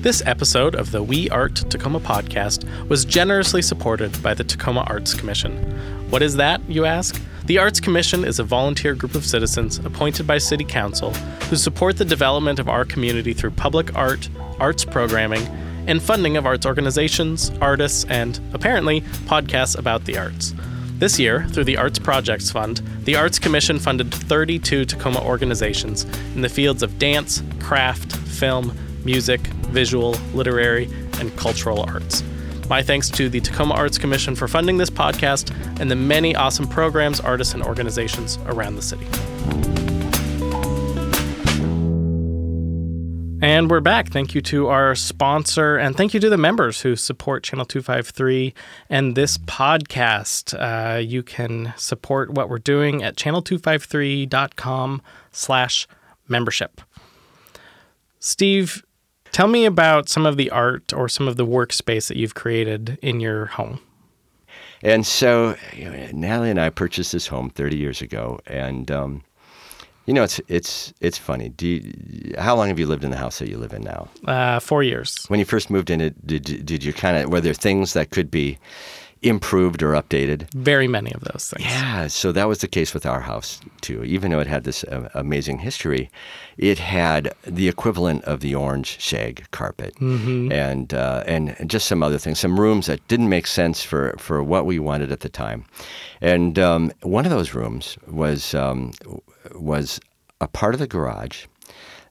This 0.02 0.24
episode 0.26 0.74
of 0.76 0.92
the 0.92 1.04
We 1.04 1.30
Art 1.30 1.56
Tacoma 1.70 2.00
podcast 2.00 2.66
was 2.90 3.06
generously 3.06 3.62
supported 3.62 4.22
by 4.24 4.34
the 4.34 4.44
Tacoma 4.44 4.82
Arts 4.88 5.14
Commission. 5.14 6.10
What 6.10 6.24
is 6.24 6.36
that, 6.38 6.60
you 6.68 6.86
ask? 6.86 7.22
The 7.52 7.58
Arts 7.58 7.82
Commission 7.82 8.24
is 8.24 8.40
a 8.40 8.46
volunteer 8.46 8.96
group 8.96 9.14
of 9.14 9.26
citizens 9.26 9.78
appointed 9.80 10.26
by 10.26 10.38
City 10.38 10.64
Council 10.64 11.12
who 11.50 11.58
support 11.58 11.98
the 11.98 12.06
development 12.06 12.60
of 12.60 12.70
our 12.70 12.86
community 12.86 13.34
through 13.34 13.52
public 13.52 13.94
art, 13.94 14.30
arts 14.58 14.86
programming, 14.86 15.46
and 15.86 16.02
funding 16.02 16.38
of 16.38 16.46
arts 16.46 16.66
organizations, 16.66 17.52
artists, 17.60 18.06
and, 18.06 18.40
apparently, 18.54 19.02
podcasts 19.28 19.78
about 19.78 20.06
the 20.06 20.18
arts. 20.18 20.54
This 20.98 21.20
year, 21.20 21.46
through 21.50 21.66
the 21.66 21.76
Arts 21.76 22.00
Projects 22.00 22.50
Fund, 22.50 22.78
the 23.04 23.18
Arts 23.18 23.38
Commission 23.38 23.80
funded 23.80 24.14
32 24.14 24.86
Tacoma 24.86 25.20
organizations 25.20 26.06
in 26.34 26.40
the 26.40 26.48
fields 26.48 26.82
of 26.82 27.00
dance, 27.00 27.44
craft, 27.60 28.16
film, 28.16 28.74
music, 29.04 29.42
visual, 29.72 30.12
literary, 30.34 30.86
and 31.20 31.36
cultural 31.36 31.82
arts. 31.82 32.24
My 32.72 32.82
thanks 32.82 33.10
to 33.10 33.28
the 33.28 33.42
Tacoma 33.42 33.74
Arts 33.74 33.98
Commission 33.98 34.34
for 34.34 34.48
funding 34.48 34.78
this 34.78 34.90
podcast 34.90 35.54
and 35.82 35.92
the 35.92 35.96
many 35.98 36.38
awesome 36.38 36.70
programs, 36.70 37.20
artists, 37.20 37.54
and 37.54 37.62
organizations 37.62 38.40
around 38.46 38.78
the 38.78 38.82
city. 38.82 39.06
And 43.46 43.70
we're 43.70 43.82
back. 43.82 44.08
Thank 44.08 44.34
you 44.34 44.40
to 44.44 44.70
our 44.70 44.96
sponsor, 44.96 45.76
and 45.76 45.98
thank 45.98 46.14
you 46.14 46.22
to 46.22 46.30
the 46.30 46.38
members 46.38 46.80
who 46.80 46.96
support 46.96 47.44
Channel 47.44 47.66
253 47.66 48.54
and 48.90 49.18
this 49.18 49.38
podcast. 49.38 50.56
Uh, 50.58 50.98
you 50.98 51.24
can 51.24 51.74
support 51.76 52.30
what 52.30 52.48
we're 52.48 52.58
doing 52.58 53.04
at 53.04 53.18
channel253.com 53.18 55.02
slash 55.34 55.90
membership. 56.30 56.80
Steve, 58.22 58.82
tell 59.32 59.48
me 59.48 59.66
about 59.66 60.10
some 60.10 60.26
of 60.26 60.38
the 60.38 60.50
art 60.50 60.94
or 60.94 61.10
some 61.10 61.28
of 61.28 61.38
the 61.38 61.46
workspace 61.46 62.08
that 62.08 62.18
you've 62.18 62.36
created 62.36 62.98
in 63.02 63.20
your 63.20 63.48
home. 63.48 63.80
And 64.84 65.06
so 65.06 65.56
you 65.74 65.86
know, 65.86 66.10
Natalie 66.12 66.50
and 66.50 66.60
I 66.60 66.70
purchased 66.70 67.12
this 67.12 67.28
home 67.28 67.50
30 67.52 67.78
years 67.78 68.02
ago, 68.02 68.40
and 68.48 68.90
um, 68.90 69.24
you 70.06 70.14
know 70.14 70.24
it's 70.24 70.42
it's 70.48 70.94
it's 71.02 71.18
funny. 71.18 71.54
You, 71.60 72.34
how 72.40 72.56
long 72.56 72.68
have 72.70 72.80
you 72.80 72.88
lived 72.88 73.04
in 73.04 73.12
the 73.12 73.18
house 73.18 73.40
that 73.40 73.48
you 73.48 73.58
live 73.58 73.74
in 73.74 73.84
now? 73.84 74.10
Uh, 74.26 74.60
four 74.60 74.82
years. 74.82 75.24
When 75.28 75.40
you 75.40 75.46
first 75.46 75.70
moved 75.70 75.92
in, 75.92 76.02
it 76.02 76.26
did 76.26 76.66
did 76.66 76.84
you 76.84 76.94
kind 76.94 77.18
of 77.18 77.32
were 77.32 77.42
there 77.42 77.54
things 77.54 77.94
that 77.94 78.10
could 78.10 78.32
be 78.32 78.58
improved 79.22 79.84
or 79.84 79.94
updated? 79.94 80.52
Very 80.54 80.88
many 80.88 81.12
of 81.14 81.22
those 81.22 81.50
things. 81.50 81.66
Yeah, 81.66 82.08
so 82.08 82.32
that 82.32 82.48
was 82.48 82.60
the 82.60 82.68
case 82.68 82.94
with 82.94 83.06
our 83.06 83.22
house 83.22 83.60
too. 83.82 84.04
Even 84.04 84.32
though 84.32 84.40
it 84.40 84.48
had 84.48 84.64
this 84.64 84.84
uh, 84.86 85.10
amazing 85.14 85.60
history, 85.60 86.10
it 86.58 86.80
had 86.80 87.34
the 87.44 87.68
equivalent 87.68 88.24
of 88.26 88.40
the 88.40 88.56
orange 88.56 89.00
shag 89.00 89.46
carpet, 89.52 89.94
and 90.00 90.94
uh, 90.94 91.24
and 91.28 91.56
just 91.70 91.88
some 91.88 92.04
other 92.04 92.18
things, 92.18 92.40
some 92.40 92.60
rooms 92.60 92.88
that 92.88 93.08
didn't 93.08 93.30
make 93.30 93.48
sense 93.48 93.84
for 93.84 94.16
for 94.18 94.44
what 94.44 94.66
we 94.66 94.80
wanted 94.80 95.12
at 95.12 95.20
the 95.20 95.30
time. 95.30 95.66
And 96.22 96.58
um, 96.58 96.92
one 97.02 97.26
of 97.26 97.32
those 97.32 97.54
rooms 97.54 97.98
was 98.08 98.54
um, 98.54 98.92
was 99.56 100.00
a 100.40 100.48
part 100.48 100.74
of 100.74 100.80
the 100.80 100.88
garage 100.88 101.46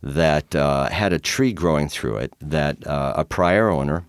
that 0.02 0.54
uh, 0.54 0.88
had 0.88 1.12
a 1.12 1.18
tree 1.18 1.52
growing 1.52 1.88
through 1.88 2.16
it 2.16 2.32
that 2.40 2.86
uh, 2.86 3.14
a 3.16 3.24
prior 3.24 3.68
owner. 3.68 4.04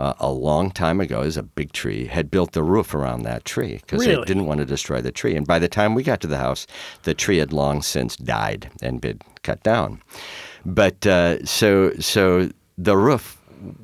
Uh, 0.00 0.14
a 0.18 0.32
long 0.32 0.70
time 0.70 0.98
ago, 0.98 1.20
is 1.20 1.36
a 1.36 1.42
big 1.42 1.72
tree, 1.72 2.06
had 2.06 2.30
built 2.30 2.52
the 2.52 2.62
roof 2.62 2.94
around 2.94 3.20
that 3.22 3.44
tree 3.44 3.74
because 3.82 4.00
Really? 4.00 4.16
they 4.16 4.24
didn't 4.24 4.46
want 4.46 4.58
to 4.58 4.64
destroy 4.64 5.02
the 5.02 5.12
tree. 5.12 5.36
And 5.36 5.46
by 5.46 5.58
the 5.58 5.68
time 5.68 5.94
we 5.94 6.02
got 6.02 6.22
to 6.22 6.26
the 6.26 6.38
house, 6.38 6.66
the 7.02 7.12
tree 7.12 7.36
had 7.36 7.52
long 7.52 7.82
since 7.82 8.16
died 8.16 8.70
and 8.80 8.98
been 9.02 9.20
cut 9.42 9.62
down. 9.62 10.00
But 10.64 11.06
uh, 11.06 11.44
so 11.44 11.92
so 12.00 12.48
the 12.78 12.96
roof 12.96 13.36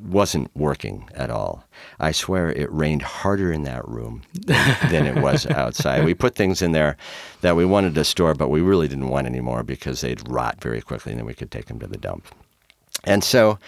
wasn't 0.09 0.51
working 0.57 1.07
at 1.15 1.29
all. 1.29 1.65
I 2.01 2.13
swear 2.13 2.51
it 2.51 2.73
rained 2.73 3.03
harder 3.03 3.53
in 3.53 3.65
that 3.65 3.87
room 3.87 4.23
than, 4.33 4.77
than 4.91 5.05
it 5.07 5.23
was 5.23 5.47
outside. 5.47 6.03
We 6.07 6.15
put 6.15 6.35
things 6.35 6.63
in 6.63 6.73
there 6.73 6.97
that 7.43 7.57
we 7.57 7.67
wanted 7.67 7.95
to 7.95 8.05
store, 8.05 8.33
but 8.33 8.49
we 8.49 8.63
really 8.63 8.89
didn't 8.89 9.09
want 9.09 9.27
anymore 9.27 9.63
because 9.63 10.01
they'd 10.01 10.27
rot 10.31 10.63
very 10.63 10.81
quickly, 10.81 11.13
and 11.13 11.19
then 11.19 11.27
we 11.27 11.35
could 11.35 11.51
take 11.51 11.67
them 11.67 11.79
to 11.81 11.87
the 11.87 11.99
dump. 11.99 12.27
And 13.05 13.23
so, 13.23 13.59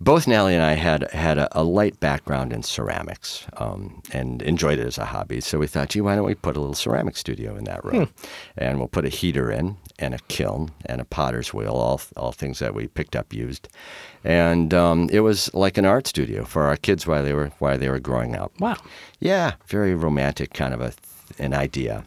both 0.00 0.28
Nally 0.28 0.54
and 0.54 0.62
I 0.62 0.74
had 0.74 1.10
had 1.10 1.38
a, 1.38 1.48
a 1.58 1.64
light 1.64 1.98
background 1.98 2.52
in 2.52 2.62
ceramics 2.62 3.46
um, 3.56 4.00
and 4.12 4.42
enjoyed 4.42 4.78
it 4.78 4.86
as 4.86 4.98
a 4.98 5.04
hobby. 5.06 5.40
So 5.40 5.58
we 5.58 5.66
thought, 5.66 5.88
gee, 5.88 6.00
why 6.00 6.14
don't 6.14 6.24
we 6.24 6.34
put 6.34 6.56
a 6.56 6.60
little 6.60 6.74
ceramic 6.74 7.16
studio 7.16 7.56
in 7.56 7.64
that 7.64 7.84
room? 7.84 8.10
And 8.56 8.78
we'll 8.78 8.88
put 8.88 9.04
a 9.04 9.08
heater 9.08 9.50
in 9.50 9.76
and 9.98 10.14
a 10.14 10.18
kiln 10.28 10.70
and 10.86 11.00
a 11.00 11.04
potter's 11.04 11.52
wheel, 11.52 11.72
all 11.72 12.00
all 12.16 12.32
things 12.32 12.60
that 12.60 12.74
we 12.74 12.86
picked 12.86 13.16
up 13.16 13.32
used. 13.32 13.68
And 14.22 14.72
um, 14.72 15.08
it 15.12 15.20
was 15.20 15.52
like 15.54 15.76
an 15.76 15.84
art 15.84 16.06
studio 16.06 16.44
for 16.44 16.64
our 16.64 16.76
kids 16.76 17.06
while 17.06 17.24
they 17.24 17.32
were 17.32 17.50
while 17.58 17.78
they 17.78 17.88
were 17.88 18.00
growing 18.00 18.36
up. 18.36 18.52
Wow. 18.60 18.76
Yeah, 19.18 19.54
very 19.66 19.94
romantic 19.94 20.52
kind 20.54 20.74
of 20.74 20.80
a 20.80 20.92
an 21.38 21.54
idea, 21.54 22.04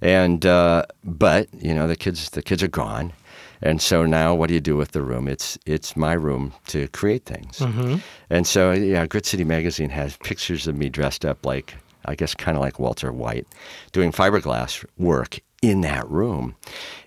and 0.00 0.46
uh, 0.46 0.84
but 1.04 1.48
you 1.60 1.74
know 1.74 1.86
the 1.86 1.96
kids 1.96 2.30
the 2.30 2.42
kids 2.42 2.62
are 2.62 2.68
gone, 2.68 3.12
and 3.62 3.80
so 3.80 4.04
now 4.04 4.34
what 4.34 4.48
do 4.48 4.54
you 4.54 4.60
do 4.60 4.76
with 4.76 4.92
the 4.92 5.02
room? 5.02 5.28
It's 5.28 5.58
it's 5.66 5.96
my 5.96 6.12
room 6.14 6.52
to 6.68 6.88
create 6.88 7.24
things, 7.24 7.60
and 8.30 8.46
so 8.46 8.72
yeah, 8.72 9.06
Grit 9.06 9.26
City 9.26 9.44
Magazine 9.44 9.90
has 9.90 10.16
pictures 10.18 10.66
of 10.66 10.76
me 10.76 10.88
dressed 10.88 11.24
up 11.24 11.46
like 11.46 11.74
I 12.04 12.14
guess 12.14 12.34
kind 12.34 12.56
of 12.56 12.62
like 12.62 12.78
Walter 12.78 13.12
White, 13.12 13.46
doing 13.92 14.12
fiberglass 14.12 14.84
work 14.98 15.40
in 15.62 15.82
that 15.82 16.08
room. 16.10 16.56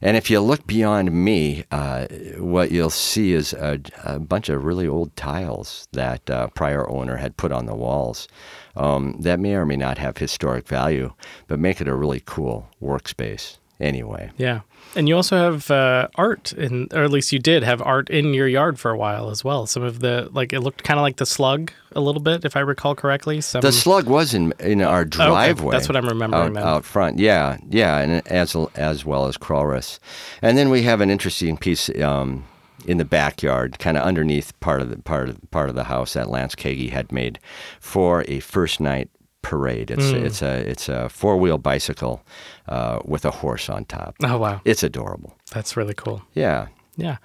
And 0.01 0.15
if 0.15 0.29
you 0.29 0.39
look 0.39 0.65
beyond 0.65 1.11
me, 1.11 1.65
uh, 1.71 2.07
what 2.37 2.71
you'll 2.71 2.89
see 2.89 3.33
is 3.33 3.51
a, 3.51 3.81
a 4.05 4.17
bunch 4.17 4.47
of 4.47 4.63
really 4.63 4.87
old 4.87 5.13
tiles 5.17 5.89
that 5.91 6.29
uh, 6.29 6.47
prior 6.47 6.89
owner 6.89 7.17
had 7.17 7.35
put 7.35 7.51
on 7.51 7.65
the 7.65 7.75
walls 7.75 8.29
um, 8.77 9.17
that 9.19 9.41
may 9.41 9.55
or 9.55 9.65
may 9.65 9.75
not 9.75 9.97
have 9.97 10.17
historic 10.17 10.67
value, 10.69 11.11
but 11.47 11.59
make 11.59 11.81
it 11.81 11.87
a 11.89 11.95
really 11.95 12.21
cool 12.25 12.69
workspace 12.81 13.57
anyway. 13.79 14.31
Yeah. 14.37 14.61
And 14.95 15.09
you 15.09 15.15
also 15.17 15.51
have 15.51 15.69
uh, 15.69 16.07
art 16.15 16.53
in, 16.53 16.87
or 16.93 17.03
at 17.03 17.11
least 17.11 17.33
you 17.33 17.39
did 17.39 17.63
have 17.63 17.81
art 17.81 18.09
in 18.09 18.33
your 18.33 18.47
yard 18.47 18.79
for 18.79 18.91
a 18.91 18.97
while 18.97 19.29
as 19.29 19.43
well. 19.43 19.65
Some 19.65 19.83
of 19.83 19.99
the, 19.99 20.29
like, 20.31 20.53
it 20.53 20.61
looked 20.61 20.83
kind 20.83 20.97
of 20.97 21.01
like 21.01 21.17
the 21.17 21.25
slug 21.25 21.71
a 21.93 21.99
little 21.99 22.21
bit, 22.21 22.45
if 22.45 22.55
I 22.55 22.61
recall 22.61 22.95
correctly. 22.95 23.41
Some, 23.41 23.61
The 23.61 23.73
slug 23.73 24.07
was 24.07 24.33
in 24.33 24.53
in 24.59 24.81
our 24.81 25.03
driveway. 25.03 25.71
That's 25.71 25.89
what 25.89 25.97
I'm 25.97 26.07
remembering 26.07 26.55
out, 26.55 26.63
out 26.63 26.85
front. 26.85 27.19
Yeah, 27.19 27.57
yeah, 27.69 27.97
and 27.97 28.25
as 28.27 28.55
as 28.75 29.05
well 29.05 29.27
as 29.27 29.37
Crawlrus. 29.37 29.99
And 30.41 30.57
then 30.57 30.69
we 30.69 30.83
have 30.83 31.01
an 31.01 31.09
interesting 31.09 31.57
piece 31.57 31.89
um, 32.01 32.45
in 32.85 32.97
the 32.97 33.05
backyard, 33.05 33.79
kind 33.79 33.97
of 33.97 34.03
underneath 34.03 34.57
part 34.59 34.81
of 34.81 34.89
the 34.89 34.97
part 34.99 35.27
of 35.29 35.39
part 35.51 35.69
of 35.69 35.75
the 35.75 35.85
house 35.85 36.13
that 36.13 36.29
Lance 36.29 36.55
Kagey 36.55 36.89
had 36.89 37.11
made 37.11 37.39
for 37.79 38.23
a 38.27 38.39
first 38.39 38.79
night 38.79 39.09
parade. 39.49 39.89
It's 39.95 40.11
Mm. 40.11 40.25
it's 40.27 40.41
a 40.41 40.53
it's 40.71 40.89
a 40.89 41.09
four 41.09 41.35
wheel 41.37 41.57
bicycle 41.57 42.19
uh, 42.67 42.97
with 43.11 43.25
a 43.25 43.31
horse 43.41 43.69
on 43.75 43.85
top. 43.85 44.15
oh, 44.23 44.37
wow. 44.37 44.59
It's 44.65 44.83
adorable. 44.83 45.31
That's 45.53 45.77
really 45.77 45.93
cool. 45.95 46.21
Yeah. 46.33 46.67
Yeah. 46.97 47.17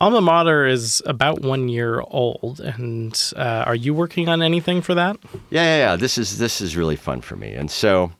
Alma 0.00 0.20
Mater 0.20 0.66
is 0.66 1.02
about 1.06 1.42
one 1.42 1.68
year 1.68 2.02
old. 2.10 2.60
And 2.60 3.14
uh, 3.36 3.64
are 3.68 3.76
you 3.76 3.94
working 3.94 4.28
on 4.28 4.42
anything 4.42 4.82
for 4.82 4.94
that? 4.94 5.16
Yeah, 5.50 5.64
yeah, 5.64 5.78
yeah. 5.84 5.96
This 5.96 6.18
is 6.18 6.38
this 6.38 6.60
is 6.60 6.76
really 6.76 6.96
fun 6.96 7.20
for 7.22 7.36
me, 7.36 7.54
and 7.60 7.70
so 7.70 8.10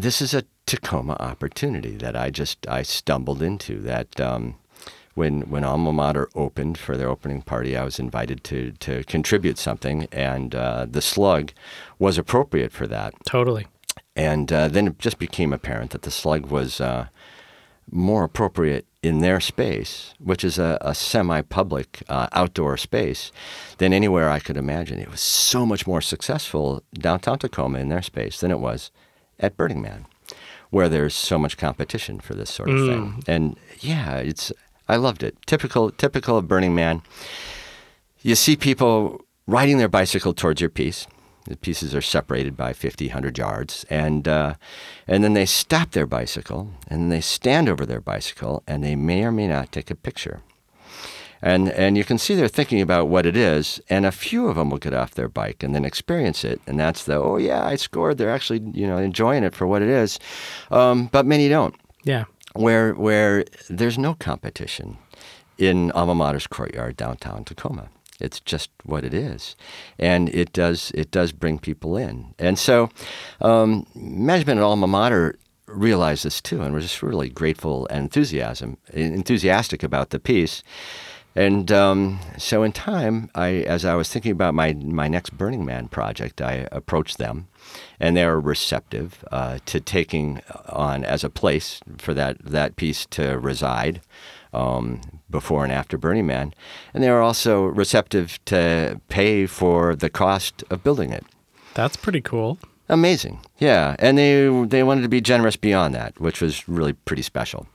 this 0.00 0.20
is 0.22 0.34
a 0.34 0.42
Tacoma 0.66 1.16
opportunity 1.18 1.96
that 1.96 2.14
I 2.14 2.30
just 2.30 2.58
I 2.68 2.82
stumbled 2.84 3.42
into. 3.42 3.80
That 3.80 4.20
um, 4.20 4.54
when 5.14 5.42
when 5.42 5.64
Alma 5.64 5.92
Mater 5.92 6.28
opened 6.34 6.78
for 6.78 6.96
their 6.96 7.08
opening 7.08 7.42
party, 7.42 7.76
I 7.76 7.84
was 7.84 7.98
invited 7.98 8.44
to 8.44 8.72
to 8.72 9.04
contribute 9.04 9.58
something, 9.58 10.06
and 10.12 10.54
uh, 10.54 10.86
the 10.88 11.02
slug 11.02 11.52
was 11.98 12.18
appropriate 12.18 12.72
for 12.72 12.86
that. 12.86 13.14
Totally. 13.26 13.66
And 14.16 14.52
uh, 14.52 14.68
then 14.68 14.88
it 14.88 14.98
just 14.98 15.18
became 15.18 15.52
apparent 15.52 15.92
that 15.92 16.02
the 16.02 16.10
slug 16.10 16.46
was 16.46 16.80
uh, 16.80 17.06
more 17.90 18.24
appropriate 18.24 18.86
in 19.02 19.20
their 19.20 19.40
space, 19.40 20.14
which 20.18 20.44
is 20.44 20.58
a, 20.58 20.78
a 20.80 20.94
semi 20.94 21.40
public 21.42 22.02
uh, 22.08 22.28
outdoor 22.32 22.76
space, 22.76 23.32
than 23.78 23.92
anywhere 23.92 24.28
I 24.30 24.38
could 24.38 24.56
imagine. 24.56 24.98
It 24.98 25.10
was 25.10 25.20
so 25.20 25.64
much 25.64 25.86
more 25.86 26.00
successful 26.00 26.82
downtown 26.94 27.38
Tacoma 27.38 27.78
in 27.78 27.88
their 27.88 28.02
space 28.02 28.40
than 28.40 28.50
it 28.50 28.60
was 28.60 28.90
at 29.38 29.56
Burning 29.56 29.80
Man, 29.80 30.06
where 30.70 30.88
there's 30.88 31.14
so 31.14 31.38
much 31.38 31.56
competition 31.56 32.20
for 32.20 32.34
this 32.34 32.50
sort 32.50 32.70
of 32.70 32.86
thing. 32.86 33.22
And 33.26 33.56
yeah, 33.80 34.16
it's 34.16 34.52
I 34.90 34.96
loved 34.96 35.22
it. 35.22 35.36
Typical 35.46 35.92
typical 35.92 36.36
of 36.36 36.48
Burning 36.48 36.74
Man. 36.74 37.02
You 38.22 38.34
see 38.34 38.56
people 38.56 39.24
riding 39.46 39.78
their 39.78 39.88
bicycle 39.88 40.34
towards 40.34 40.60
your 40.60 40.70
piece. 40.70 41.06
The 41.46 41.56
pieces 41.56 41.94
are 41.94 42.02
separated 42.02 42.56
by 42.56 42.72
50, 42.72 43.06
100 43.06 43.38
yards. 43.38 43.86
And, 43.88 44.28
uh, 44.28 44.54
and 45.06 45.24
then 45.24 45.32
they 45.32 45.46
stop 45.46 45.92
their 45.92 46.06
bicycle 46.06 46.72
and 46.88 47.10
they 47.10 47.20
stand 47.20 47.68
over 47.68 47.86
their 47.86 48.00
bicycle 48.00 48.62
and 48.66 48.84
they 48.84 48.94
may 48.94 49.24
or 49.24 49.32
may 49.32 49.46
not 49.46 49.72
take 49.72 49.90
a 49.90 49.94
picture. 49.94 50.42
And, 51.40 51.70
and 51.70 51.96
you 51.96 52.04
can 52.04 52.18
see 52.18 52.34
they're 52.34 52.48
thinking 52.48 52.82
about 52.82 53.08
what 53.08 53.24
it 53.24 53.34
is, 53.34 53.80
and 53.88 54.04
a 54.04 54.12
few 54.12 54.48
of 54.48 54.56
them 54.56 54.68
will 54.68 54.76
get 54.76 54.92
off 54.92 55.14
their 55.14 55.28
bike 55.28 55.62
and 55.62 55.74
then 55.74 55.86
experience 55.86 56.44
it, 56.44 56.60
and 56.66 56.78
that's 56.78 57.04
the 57.04 57.14
oh 57.14 57.38
yeah 57.38 57.64
I 57.64 57.76
scored. 57.76 58.18
They're 58.18 58.30
actually 58.30 58.60
you 58.74 58.86
know 58.86 58.98
enjoying 58.98 59.42
it 59.42 59.54
for 59.54 59.66
what 59.66 59.80
it 59.80 59.88
is, 59.88 60.18
um, 60.70 61.06
but 61.10 61.24
many 61.24 61.48
don't 61.48 61.74
Yeah. 62.04 62.24
Where 62.54 62.94
where 62.94 63.44
there's 63.68 63.98
no 63.98 64.14
competition. 64.14 64.98
in 65.58 65.90
alma 65.92 66.14
mater's 66.14 66.46
courtyard 66.46 66.96
downtown 66.96 67.44
Tacoma. 67.44 67.88
It's 68.18 68.40
just 68.40 68.70
what 68.84 69.04
it 69.04 69.14
is, 69.14 69.56
and 69.98 70.28
it 70.30 70.52
does 70.52 70.90
it 70.94 71.10
does 71.10 71.32
bring 71.32 71.58
people 71.58 71.96
in. 71.96 72.34
And 72.38 72.58
so, 72.58 72.90
um, 73.40 73.86
management 73.94 74.58
at 74.58 74.64
alma 74.64 74.86
mater 74.86 75.38
realized 75.66 76.24
this 76.24 76.40
too, 76.40 76.60
and 76.62 76.74
we're 76.74 76.80
just 76.80 77.02
really 77.02 77.28
grateful 77.30 77.86
and 77.88 78.02
enthusiasm 78.04 78.76
enthusiastic 78.92 79.82
about 79.82 80.10
the 80.10 80.18
piece. 80.20 80.62
And 81.36 81.70
um, 81.70 82.18
so, 82.38 82.64
in 82.64 82.72
time, 82.72 83.30
I, 83.36 83.48
as 83.62 83.84
I 83.84 83.94
was 83.94 84.08
thinking 84.08 84.32
about 84.32 84.52
my 84.52 84.72
my 84.72 85.06
next 85.06 85.30
Burning 85.38 85.64
Man 85.64 85.86
project, 85.86 86.40
I 86.40 86.66
approached 86.72 87.18
them, 87.18 87.46
and 88.00 88.16
they 88.16 88.26
were 88.26 88.40
receptive 88.40 89.24
uh, 89.30 89.58
to 89.66 89.80
taking 89.80 90.42
on 90.68 91.04
as 91.04 91.22
a 91.22 91.30
place 91.30 91.80
for 91.98 92.14
that 92.14 92.44
that 92.44 92.74
piece 92.74 93.06
to 93.10 93.38
reside 93.38 94.00
um, 94.52 95.00
before 95.30 95.62
and 95.62 95.72
after 95.72 95.96
Burning 95.96 96.26
Man, 96.26 96.52
and 96.92 97.02
they 97.04 97.10
were 97.10 97.22
also 97.22 97.62
receptive 97.62 98.44
to 98.46 99.00
pay 99.08 99.46
for 99.46 99.94
the 99.94 100.10
cost 100.10 100.64
of 100.68 100.82
building 100.82 101.12
it. 101.12 101.24
That's 101.74 101.96
pretty 101.96 102.20
cool. 102.20 102.58
Amazing, 102.88 103.38
yeah, 103.58 103.94
and 104.00 104.18
they 104.18 104.48
they 104.66 104.82
wanted 104.82 105.02
to 105.02 105.08
be 105.08 105.20
generous 105.20 105.54
beyond 105.54 105.94
that, 105.94 106.20
which 106.20 106.40
was 106.40 106.68
really 106.68 106.92
pretty 106.92 107.22
special. 107.22 107.68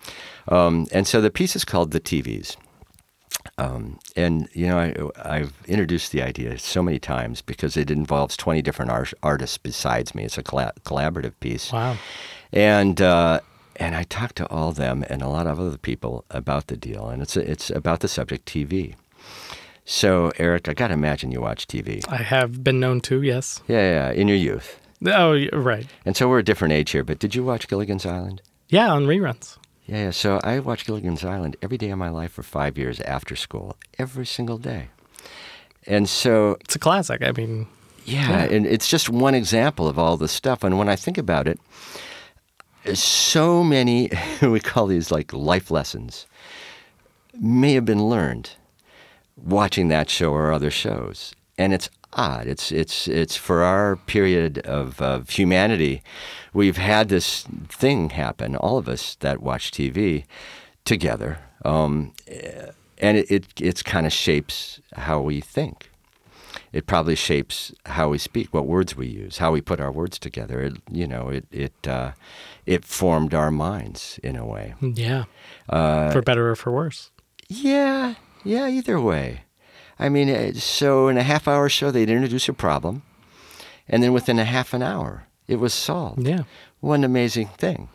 Um, 0.49 0.87
and 0.91 1.07
so 1.07 1.21
the 1.21 1.31
piece 1.31 1.55
is 1.55 1.63
called 1.63 1.91
the 1.91 2.01
TVs. 2.01 2.57
Um, 3.57 3.99
and 4.15 4.49
you 4.53 4.67
know, 4.67 5.11
I, 5.23 5.39
have 5.39 5.53
introduced 5.67 6.11
the 6.11 6.21
idea 6.21 6.57
so 6.57 6.81
many 6.81 6.99
times 6.99 7.41
because 7.41 7.77
it 7.77 7.91
involves 7.91 8.35
twenty 8.35 8.61
different 8.61 8.91
art- 8.91 9.13
artists 9.23 9.57
besides 9.57 10.15
me. 10.15 10.23
It's 10.23 10.37
a 10.37 10.43
colla- 10.43 10.73
collaborative 10.83 11.33
piece. 11.39 11.71
Wow. 11.71 11.97
And 12.51 13.01
uh, 13.01 13.39
and 13.75 13.95
I 13.95 14.03
talked 14.03 14.35
to 14.37 14.47
all 14.47 14.69
of 14.69 14.75
them 14.75 15.05
and 15.09 15.21
a 15.21 15.27
lot 15.27 15.47
of 15.47 15.59
other 15.59 15.77
people 15.77 16.25
about 16.31 16.67
the 16.67 16.77
deal, 16.77 17.09
and 17.09 17.21
it's 17.21 17.37
a, 17.37 17.49
it's 17.49 17.69
about 17.69 17.99
the 17.99 18.07
subject 18.07 18.45
TV. 18.45 18.95
So 19.85 20.31
Eric, 20.37 20.67
I 20.67 20.73
got 20.73 20.87
to 20.87 20.95
imagine 20.95 21.31
you 21.31 21.41
watch 21.41 21.67
TV. 21.67 22.03
I 22.09 22.17
have 22.17 22.63
been 22.63 22.79
known 22.79 23.01
to, 23.01 23.21
yes. 23.21 23.61
Yeah, 23.67 24.09
yeah, 24.09 24.11
in 24.11 24.27
your 24.27 24.37
youth. 24.37 24.79
Oh, 25.05 25.45
right. 25.53 25.85
And 26.05 26.17
so 26.17 26.27
we're 26.27 26.39
a 26.39 26.43
different 26.43 26.73
age 26.73 26.91
here, 26.91 27.03
but 27.03 27.19
did 27.19 27.35
you 27.35 27.43
watch 27.43 27.67
Gilligan's 27.67 28.05
Island? 28.05 28.41
Yeah, 28.69 28.91
on 28.91 29.05
reruns. 29.05 29.57
Yeah, 29.85 30.05
yeah. 30.05 30.11
So 30.11 30.39
I 30.43 30.59
watched 30.59 30.87
Gilligan's 30.87 31.23
Island 31.23 31.57
every 31.61 31.77
day 31.77 31.89
of 31.91 31.97
my 31.97 32.09
life 32.09 32.31
for 32.31 32.43
five 32.43 32.77
years 32.77 32.99
after 33.01 33.35
school, 33.35 33.77
every 33.99 34.25
single 34.25 34.57
day. 34.57 34.89
And 35.85 36.09
so 36.09 36.57
it's 36.61 36.75
a 36.75 36.79
classic. 36.79 37.21
I 37.21 37.31
mean, 37.31 37.67
yeah, 38.05 38.29
yeah. 38.45 38.55
and 38.55 38.65
it's 38.65 38.87
just 38.87 39.09
one 39.09 39.35
example 39.35 39.87
of 39.87 39.99
all 39.99 40.17
this 40.17 40.31
stuff. 40.31 40.63
And 40.63 40.77
when 40.77 40.89
I 40.89 40.95
think 40.95 41.17
about 41.17 41.47
it, 41.47 41.59
so 42.93 43.63
many 43.63 44.09
we 44.41 44.59
call 44.59 44.87
these 44.87 45.11
like 45.11 45.33
life 45.33 45.69
lessons 45.69 46.25
may 47.39 47.73
have 47.73 47.85
been 47.85 48.05
learned 48.05 48.51
watching 49.35 49.89
that 49.89 50.09
show 50.09 50.31
or 50.31 50.51
other 50.51 50.71
shows. 50.71 51.35
And 51.57 51.73
it's 51.73 51.89
odd. 52.15 52.47
It's 52.47 52.71
it's 52.71 53.07
it's 53.07 53.35
for 53.35 53.63
our 53.63 53.95
period 53.95 54.59
of, 54.59 55.01
of 55.01 55.29
humanity, 55.29 56.01
we've 56.53 56.77
had 56.77 57.09
this 57.09 57.45
thing 57.67 58.09
happen. 58.11 58.55
All 58.55 58.77
of 58.77 58.87
us 58.87 59.15
that 59.19 59.41
watch 59.41 59.71
TV 59.71 60.25
together, 60.85 61.39
um, 61.63 62.13
and 62.97 63.17
it, 63.17 63.29
it 63.29 63.45
it's 63.59 63.83
kind 63.83 64.05
of 64.05 64.13
shapes 64.13 64.79
how 64.93 65.19
we 65.21 65.41
think. 65.41 65.91
It 66.71 66.87
probably 66.87 67.15
shapes 67.15 67.73
how 67.85 68.09
we 68.09 68.17
speak, 68.17 68.53
what 68.53 68.65
words 68.65 68.97
we 68.97 69.07
use, 69.07 69.37
how 69.37 69.51
we 69.51 69.61
put 69.61 69.79
our 69.79 69.91
words 69.91 70.19
together. 70.19 70.61
It, 70.61 70.73
you 70.91 71.07
know, 71.07 71.29
it 71.29 71.45
it 71.51 71.87
uh, 71.87 72.11
it 72.65 72.83
formed 72.85 73.33
our 73.33 73.51
minds 73.51 74.19
in 74.23 74.35
a 74.35 74.45
way. 74.45 74.73
Yeah, 74.81 75.25
uh, 75.69 76.11
for 76.11 76.21
better 76.21 76.49
or 76.49 76.55
for 76.55 76.71
worse. 76.71 77.11
Yeah, 77.47 78.15
yeah. 78.43 78.67
Either 78.67 78.99
way. 78.99 79.44
I 79.97 80.09
mean, 80.09 80.29
uh, 80.29 80.53
so 80.53 81.07
in 81.07 81.17
a 81.17 81.23
half 81.23 81.47
hour 81.47 81.69
show, 81.69 81.91
they'd 81.91 82.09
introduce 82.09 82.49
a 82.49 82.53
problem, 82.53 83.03
and 83.87 84.03
then 84.03 84.13
within 84.13 84.39
a 84.39 84.45
half 84.45 84.73
an 84.73 84.81
hour, 84.81 85.27
it 85.47 85.57
was 85.57 85.73
solved. 85.73 86.27
Yeah. 86.27 86.43
One 86.81 87.03
amazing 87.03 87.47
thing. 87.57 87.89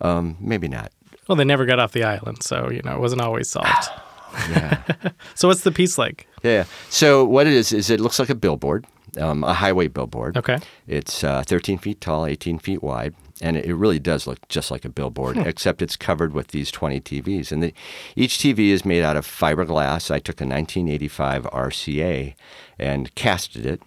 Um, 0.00 0.36
maybe 0.40 0.68
not. 0.68 0.92
Well, 1.28 1.36
they 1.36 1.44
never 1.44 1.66
got 1.66 1.78
off 1.78 1.92
the 1.92 2.04
island, 2.04 2.42
so, 2.42 2.70
you 2.70 2.80
know, 2.82 2.94
it 2.96 3.00
wasn't 3.00 3.20
always 3.20 3.50
solved. 3.50 3.88
yeah. 4.50 4.82
so, 5.34 5.48
what's 5.48 5.62
the 5.62 5.72
piece 5.72 5.98
like? 5.98 6.26
Yeah. 6.42 6.64
So, 6.88 7.24
what 7.24 7.46
it 7.46 7.52
is, 7.52 7.72
is 7.72 7.90
it 7.90 8.00
looks 8.00 8.18
like 8.18 8.30
a 8.30 8.34
billboard, 8.34 8.86
um, 9.18 9.44
a 9.44 9.54
highway 9.54 9.88
billboard. 9.88 10.36
Okay. 10.36 10.58
It's 10.86 11.22
uh, 11.22 11.42
13 11.46 11.78
feet 11.78 12.00
tall, 12.00 12.26
18 12.26 12.58
feet 12.58 12.82
wide 12.82 13.14
and 13.40 13.56
it 13.56 13.74
really 13.74 13.98
does 13.98 14.26
look 14.26 14.46
just 14.48 14.70
like 14.70 14.84
a 14.84 14.88
billboard, 14.88 15.36
hmm. 15.36 15.42
except 15.42 15.82
it's 15.82 15.96
covered 15.96 16.32
with 16.32 16.48
these 16.48 16.70
20 16.70 17.00
TVs. 17.00 17.52
And 17.52 17.62
the, 17.62 17.72
each 18.16 18.38
TV 18.38 18.70
is 18.70 18.84
made 18.84 19.02
out 19.02 19.16
of 19.16 19.26
fiberglass. 19.26 20.10
I 20.10 20.18
took 20.18 20.40
a 20.40 20.44
1985 20.44 21.44
RCA 21.44 22.34
and 22.78 23.14
casted 23.14 23.66
it. 23.66 23.82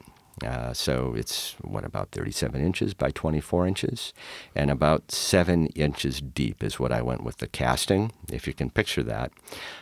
Uh, 0.46 0.74
so 0.74 1.14
it's 1.16 1.56
what 1.62 1.86
about 1.86 2.12
37 2.12 2.66
inches 2.66 2.94
by 2.96 3.12
24 3.12 3.68
inches, 3.68 4.12
and 4.56 4.72
about 4.72 5.12
seven 5.12 5.68
inches 5.68 6.20
deep 6.20 6.64
is 6.64 6.80
what 6.80 6.92
I 6.92 7.04
went 7.04 7.24
with 7.24 7.38
the 7.38 7.48
casting, 7.48 8.12
if 8.32 8.48
you 8.48 8.54
can 8.54 8.72
picture 8.72 9.04
that, 9.04 9.32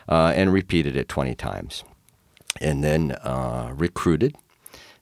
uh, 0.10 0.34
and 0.36 0.52
repeated 0.52 0.98
it 0.98 1.08
20 1.08 1.34
times, 1.36 1.86
and 2.60 2.84
then 2.84 3.14
uh, 3.24 3.72
recruited 3.74 4.36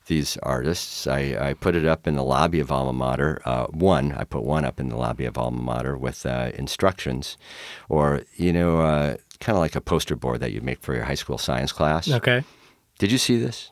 these 0.08 0.38
artists. 0.38 1.08
I, 1.08 1.38
I, 1.40 1.54
put 1.54 1.76
it 1.76 1.86
up 1.86 2.08
in 2.08 2.16
the 2.16 2.24
lobby 2.24 2.60
of 2.60 2.72
Alma 2.72 2.94
Mater. 2.94 3.42
Uh, 3.46 3.68
one, 3.68 4.14
I 4.14 4.24
put 4.24 4.44
one 4.44 4.66
up 4.66 4.80
in 4.80 4.90
the 4.90 4.98
lobby 4.98 5.26
of 5.26 5.38
Alma 5.38 5.62
Mater 5.62 5.98
with 5.98 6.26
uh, 6.26 6.52
instructions, 6.56 7.38
or 7.90 8.24
you 8.36 8.52
know, 8.52 8.82
uh, 8.82 9.18
kind 9.40 9.56
of 9.56 9.62
like 9.62 9.76
a 9.76 9.82
poster 9.82 10.16
board 10.16 10.40
that 10.40 10.52
you 10.52 10.62
make 10.62 10.82
for 10.82 10.96
your 10.96 11.04
high 11.04 11.16
school 11.16 11.38
science 11.38 11.72
class. 11.72 12.10
Okay. 12.10 12.44
Did 13.00 13.12
you 13.12 13.18
see 13.18 13.38
this? 13.38 13.72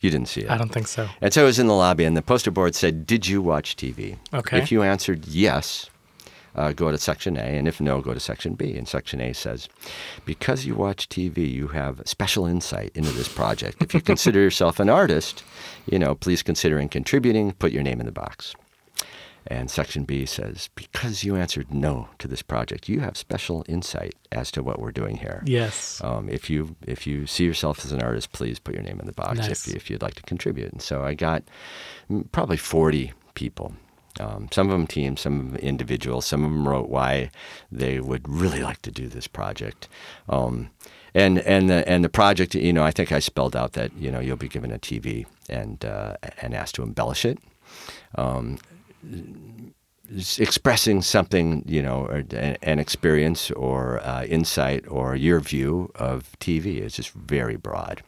You 0.00 0.10
didn't 0.10 0.28
see 0.28 0.42
it. 0.42 0.50
I 0.50 0.58
don't 0.58 0.72
think 0.72 0.88
so. 0.88 1.08
And 1.20 1.32
so 1.32 1.42
it 1.42 1.46
was 1.46 1.58
in 1.58 1.68
the 1.68 1.74
lobby, 1.74 2.04
and 2.04 2.16
the 2.16 2.22
poster 2.22 2.50
board 2.50 2.74
said, 2.74 3.06
"Did 3.06 3.26
you 3.26 3.40
watch 3.40 3.76
TV?" 3.76 4.18
Okay. 4.34 4.58
If 4.58 4.72
you 4.72 4.82
answered 4.82 5.26
yes, 5.26 5.88
uh, 6.54 6.72
go 6.72 6.90
to 6.90 6.98
section 6.98 7.36
A, 7.36 7.42
and 7.42 7.66
if 7.66 7.80
no, 7.80 8.00
go 8.00 8.14
to 8.14 8.20
section 8.20 8.54
B. 8.54 8.76
And 8.76 8.86
section 8.86 9.20
A 9.20 9.32
says, 9.32 9.68
because 10.24 10.64
you 10.64 10.74
watch 10.74 11.08
TV, 11.08 11.50
you 11.50 11.68
have 11.68 12.02
special 12.04 12.46
insight 12.46 12.92
into 12.94 13.10
this 13.12 13.28
project. 13.28 13.82
If 13.82 13.94
you 13.94 14.00
consider 14.12 14.40
yourself 14.40 14.80
an 14.80 14.88
artist, 14.88 15.44
you 15.86 15.98
know, 15.98 16.14
please 16.14 16.42
consider 16.42 16.78
in 16.78 16.88
contributing, 16.88 17.52
put 17.52 17.72
your 17.72 17.82
name 17.82 18.00
in 18.00 18.06
the 18.06 18.12
box. 18.12 18.54
And 19.48 19.70
section 19.70 20.04
B 20.04 20.24
says, 20.24 20.70
because 20.76 21.24
you 21.24 21.34
answered 21.34 21.74
no 21.74 22.08
to 22.18 22.28
this 22.28 22.42
project, 22.42 22.88
you 22.88 23.00
have 23.00 23.16
special 23.16 23.64
insight 23.68 24.14
as 24.30 24.52
to 24.52 24.62
what 24.62 24.78
we're 24.78 24.92
doing 24.92 25.16
here. 25.16 25.42
Yes. 25.44 26.00
Um, 26.04 26.28
if 26.28 26.48
you 26.48 26.76
if 26.86 27.08
you 27.08 27.26
see 27.26 27.44
yourself 27.44 27.84
as 27.84 27.90
an 27.90 28.00
artist, 28.00 28.30
please 28.30 28.60
put 28.60 28.74
your 28.74 28.84
name 28.84 29.00
in 29.00 29.06
the 29.06 29.12
box 29.12 29.40
nice. 29.40 29.66
if, 29.66 29.74
if 29.74 29.90
you'd 29.90 30.02
like 30.02 30.14
to 30.14 30.22
contribute. 30.22 30.70
And 30.70 30.80
so 30.80 31.02
I 31.02 31.14
got 31.14 31.42
mm, 32.08 32.30
probably 32.30 32.56
40 32.56 33.12
people 33.34 33.74
um, 34.20 34.48
some 34.52 34.68
of 34.68 34.72
them 34.72 34.86
teams, 34.86 35.20
some 35.20 35.40
of 35.40 35.52
them 35.52 35.56
individuals. 35.56 36.26
Some 36.26 36.44
of 36.44 36.50
them 36.50 36.68
wrote 36.68 36.88
why 36.88 37.30
they 37.70 38.00
would 38.00 38.28
really 38.28 38.62
like 38.62 38.82
to 38.82 38.90
do 38.90 39.08
this 39.08 39.26
project. 39.26 39.88
Um, 40.28 40.70
and 41.14 41.38
and 41.40 41.68
the 41.68 41.88
and 41.88 42.04
the 42.04 42.08
project, 42.08 42.54
you 42.54 42.72
know, 42.72 42.84
I 42.84 42.90
think 42.90 43.12
I 43.12 43.18
spelled 43.18 43.54
out 43.54 43.72
that 43.72 43.92
you 43.96 44.10
know 44.10 44.20
you'll 44.20 44.36
be 44.36 44.48
given 44.48 44.70
a 44.70 44.78
TV 44.78 45.26
and 45.48 45.84
uh, 45.84 46.16
and 46.40 46.54
asked 46.54 46.74
to 46.76 46.82
embellish 46.82 47.24
it. 47.24 47.38
Um, 48.14 48.58
expressing 50.38 51.00
something, 51.00 51.64
you 51.66 51.82
know, 51.82 52.06
or, 52.06 52.24
an 52.62 52.78
experience 52.78 53.50
or 53.52 54.00
uh, 54.00 54.24
insight 54.24 54.86
or 54.88 55.16
your 55.16 55.40
view 55.40 55.90
of 55.94 56.30
TV 56.38 56.80
is 56.80 56.94
just 56.94 57.10
very 57.12 57.56
broad. 57.56 58.02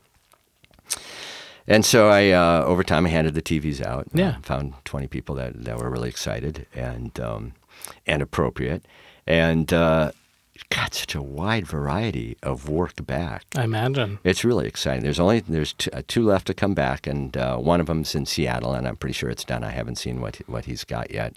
And 1.67 1.85
so 1.85 2.09
I, 2.09 2.31
uh, 2.31 2.65
over 2.65 2.83
time, 2.83 3.07
I 3.07 3.09
handed 3.09 3.35
the 3.35 3.43
TVs 3.43 3.85
out. 3.85 4.07
Yeah. 4.13 4.37
Uh, 4.37 4.41
found 4.43 4.75
20 4.85 5.07
people 5.07 5.35
that, 5.37 5.65
that 5.65 5.79
were 5.79 5.91
really 5.91 6.09
excited 6.09 6.67
and 6.75 7.19
um, 7.21 7.55
and 8.07 8.23
appropriate, 8.23 8.87
and 9.27 9.73
uh, 9.73 10.13
got 10.71 10.95
such 10.95 11.15
a 11.15 11.23
wide 11.23 11.67
variety 11.67 12.37
of 12.43 12.69
work 12.69 13.05
back. 13.07 13.45
I 13.57 13.65
imagine 13.65 14.19
it's 14.25 14.45
really 14.45 14.67
exciting. 14.67 15.03
There's 15.03 15.21
only 15.21 15.41
there's 15.41 15.73
two, 15.73 15.91
uh, 15.93 16.03
two 16.07 16.25
left 16.25 16.47
to 16.47 16.55
come 16.55 16.75
back, 16.75 17.07
and 17.07 17.37
uh, 17.37 17.57
one 17.57 17.81
of 17.81 17.87
them's 17.87 18.15
in 18.15 18.27
Seattle, 18.27 18.75
and 18.75 18.87
I'm 18.87 18.97
pretty 18.97 19.15
sure 19.15 19.31
it's 19.31 19.45
done. 19.45 19.65
I 19.65 19.71
haven't 19.71 19.97
seen 19.97 20.21
what 20.21 20.37
what 20.47 20.67
he's 20.67 20.85
got 20.85 21.11
yet, 21.11 21.37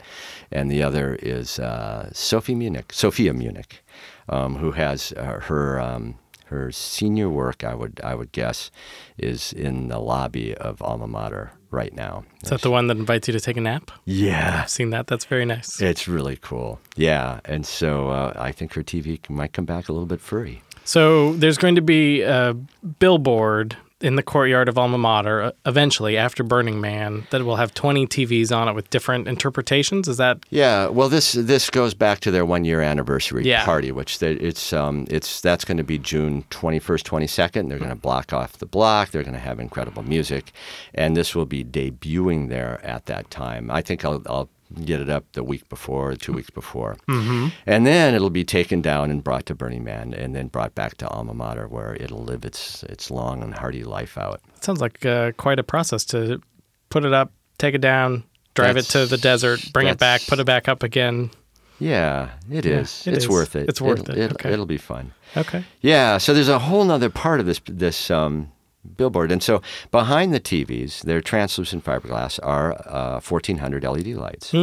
and 0.51 0.69
the 0.71 0.83
other 0.83 1.15
is 1.15 1.59
uh, 1.59 2.09
Sophie 2.13 2.55
Munich, 2.55 2.93
Sophia 2.93 3.33
Munich, 3.33 3.83
um, 4.29 4.57
who 4.57 4.71
has 4.71 5.13
uh, 5.13 5.39
her. 5.41 5.79
Um, 5.79 6.15
her 6.49 6.71
senior 6.71 7.29
work, 7.29 7.63
I 7.63 7.73
would 7.75 7.99
I 8.03 8.15
would 8.15 8.31
guess, 8.31 8.71
is 9.17 9.53
in 9.53 9.87
the 9.87 9.99
lobby 9.99 10.55
of 10.55 10.81
alma 10.81 11.07
mater 11.07 11.51
right 11.71 11.93
now. 11.93 12.23
Is 12.43 12.49
that 12.49 12.61
the 12.61 12.71
one 12.71 12.87
that 12.87 12.97
invites 12.97 13.27
you 13.27 13.31
to 13.33 13.39
take 13.39 13.57
a 13.57 13.61
nap? 13.61 13.91
Yeah, 14.05 14.61
I've 14.63 14.69
seen 14.69 14.89
that. 14.91 15.07
That's 15.07 15.25
very 15.25 15.45
nice. 15.45 15.81
It's 15.81 16.07
really 16.07 16.37
cool. 16.37 16.79
Yeah, 16.95 17.39
and 17.45 17.65
so 17.65 18.09
uh, 18.09 18.33
I 18.35 18.51
think 18.51 18.73
her 18.73 18.83
TV 18.83 19.29
might 19.29 19.53
come 19.53 19.65
back 19.65 19.89
a 19.89 19.93
little 19.93 20.07
bit 20.07 20.21
free. 20.21 20.61
So 20.83 21.33
there's 21.33 21.57
going 21.57 21.75
to 21.75 21.81
be 21.81 22.21
a 22.21 22.53
billboard 22.99 23.75
in 23.99 24.15
the 24.15 24.21
courtyard 24.23 24.69
of 24.69 24.77
Alma 24.77 24.97
Mater 24.97 25.41
uh, 25.41 25.51
eventually 25.65 26.17
after 26.17 26.43
Burning 26.43 26.79
Man 26.79 27.25
that 27.31 27.43
will 27.43 27.55
have 27.55 27.73
20 27.73 28.05
TVs 28.05 28.55
on 28.55 28.67
it 28.67 28.73
with 28.73 28.89
different 28.91 29.27
interpretations. 29.27 30.07
Is 30.07 30.17
that 30.17 30.37
Yeah, 30.49 30.87
well, 30.87 31.09
this 31.09 31.31
this 31.33 31.69
goes 31.71 31.93
back 31.95 32.19
to 32.21 32.31
their 32.31 32.45
one 32.45 32.63
year 32.63 32.81
anniversary 32.81 33.43
Yeah. 33.45 33.65
party, 33.65 33.91
which 33.91 34.19
they, 34.19 34.33
it's 34.33 34.71
um 34.71 35.07
it's 35.09 35.41
that's 35.41 35.65
going 35.65 35.77
to 35.77 35.83
be 35.83 35.97
June 35.97 36.43
twenty 36.49 36.79
first, 36.79 37.05
twenty 37.05 37.27
second. 37.27 37.69
They're 37.69 37.79
going 37.79 37.89
to 37.89 37.95
block 37.95 38.33
off 38.33 38.53
the 38.53 38.65
block. 38.67 39.09
They're 39.09 39.23
going 39.23 39.33
to 39.33 39.39
have 39.39 39.59
incredible 39.59 40.03
music, 40.03 40.51
and 40.93 41.17
this 41.17 41.33
will 41.33 41.45
be 41.47 41.63
debuting 41.63 42.49
there 42.49 42.79
at 42.83 43.07
that 43.07 43.31
time. 43.31 43.71
I 43.71 43.81
think 43.81 44.05
I'll. 44.05 44.21
I'll 44.27 44.49
Get 44.83 44.99
it 44.99 45.09
up 45.09 45.23
the 45.31 45.43
week 45.45 45.69
before, 45.69 46.13
two 46.15 46.33
weeks 46.33 46.49
before, 46.49 46.97
mm-hmm. 47.07 47.47
and 47.65 47.87
then 47.87 48.13
it'll 48.13 48.29
be 48.29 48.43
taken 48.43 48.81
down 48.81 49.09
and 49.09 49.23
brought 49.23 49.45
to 49.45 49.55
Burning 49.55 49.85
Man, 49.85 50.13
and 50.13 50.35
then 50.35 50.47
brought 50.47 50.75
back 50.75 50.97
to 50.97 51.07
Alma 51.07 51.33
Mater, 51.33 51.69
where 51.69 51.95
it'll 51.95 52.23
live 52.23 52.43
its 52.43 52.83
its 52.83 53.09
long 53.09 53.41
and 53.41 53.53
hearty 53.53 53.85
life 53.85 54.17
out. 54.17 54.41
sounds 54.59 54.81
like 54.81 55.05
uh, 55.05 55.31
quite 55.37 55.57
a 55.57 55.63
process 55.63 56.03
to 56.05 56.41
put 56.89 57.05
it 57.05 57.13
up, 57.13 57.31
take 57.57 57.75
it 57.75 57.81
down, 57.81 58.23
drive 58.55 58.75
it 58.75 58.83
to 58.87 59.05
the 59.05 59.17
desert, 59.17 59.61
bring 59.71 59.87
it 59.87 59.99
back, 59.99 60.19
put 60.27 60.37
it 60.39 60.45
back 60.45 60.67
up 60.67 60.83
again. 60.83 61.31
Yeah, 61.79 62.31
it 62.51 62.65
is. 62.65 63.07
it 63.07 63.13
it's 63.13 63.23
is. 63.23 63.29
worth 63.29 63.55
it. 63.55 63.69
It's 63.69 63.79
worth 63.79 64.01
it'll, 64.01 64.15
it. 64.15 64.17
It'll, 64.17 64.35
Okay. 64.35 64.51
it'll 64.51 64.65
be 64.65 64.77
fun. 64.77 65.13
Okay. 65.37 65.63
Yeah, 65.79 66.17
so 66.17 66.33
there's 66.33 66.49
a 66.49 66.59
whole 66.59 66.83
nother 66.83 67.09
part 67.09 67.39
of 67.39 67.45
this 67.45 67.61
this 67.67 68.11
um, 68.11 68.51
billboard, 68.95 69.31
and 69.31 69.43
so 69.43 69.61
behind 69.91 70.33
the 70.33 70.39
TVs, 70.39 71.01
their 71.01 71.21
translucent 71.21 71.83
fiberglass 71.83 72.39
are 72.43 72.73
uh, 72.87 73.19
1400 73.19 73.83
LED 73.83 74.07
lights, 74.07 74.53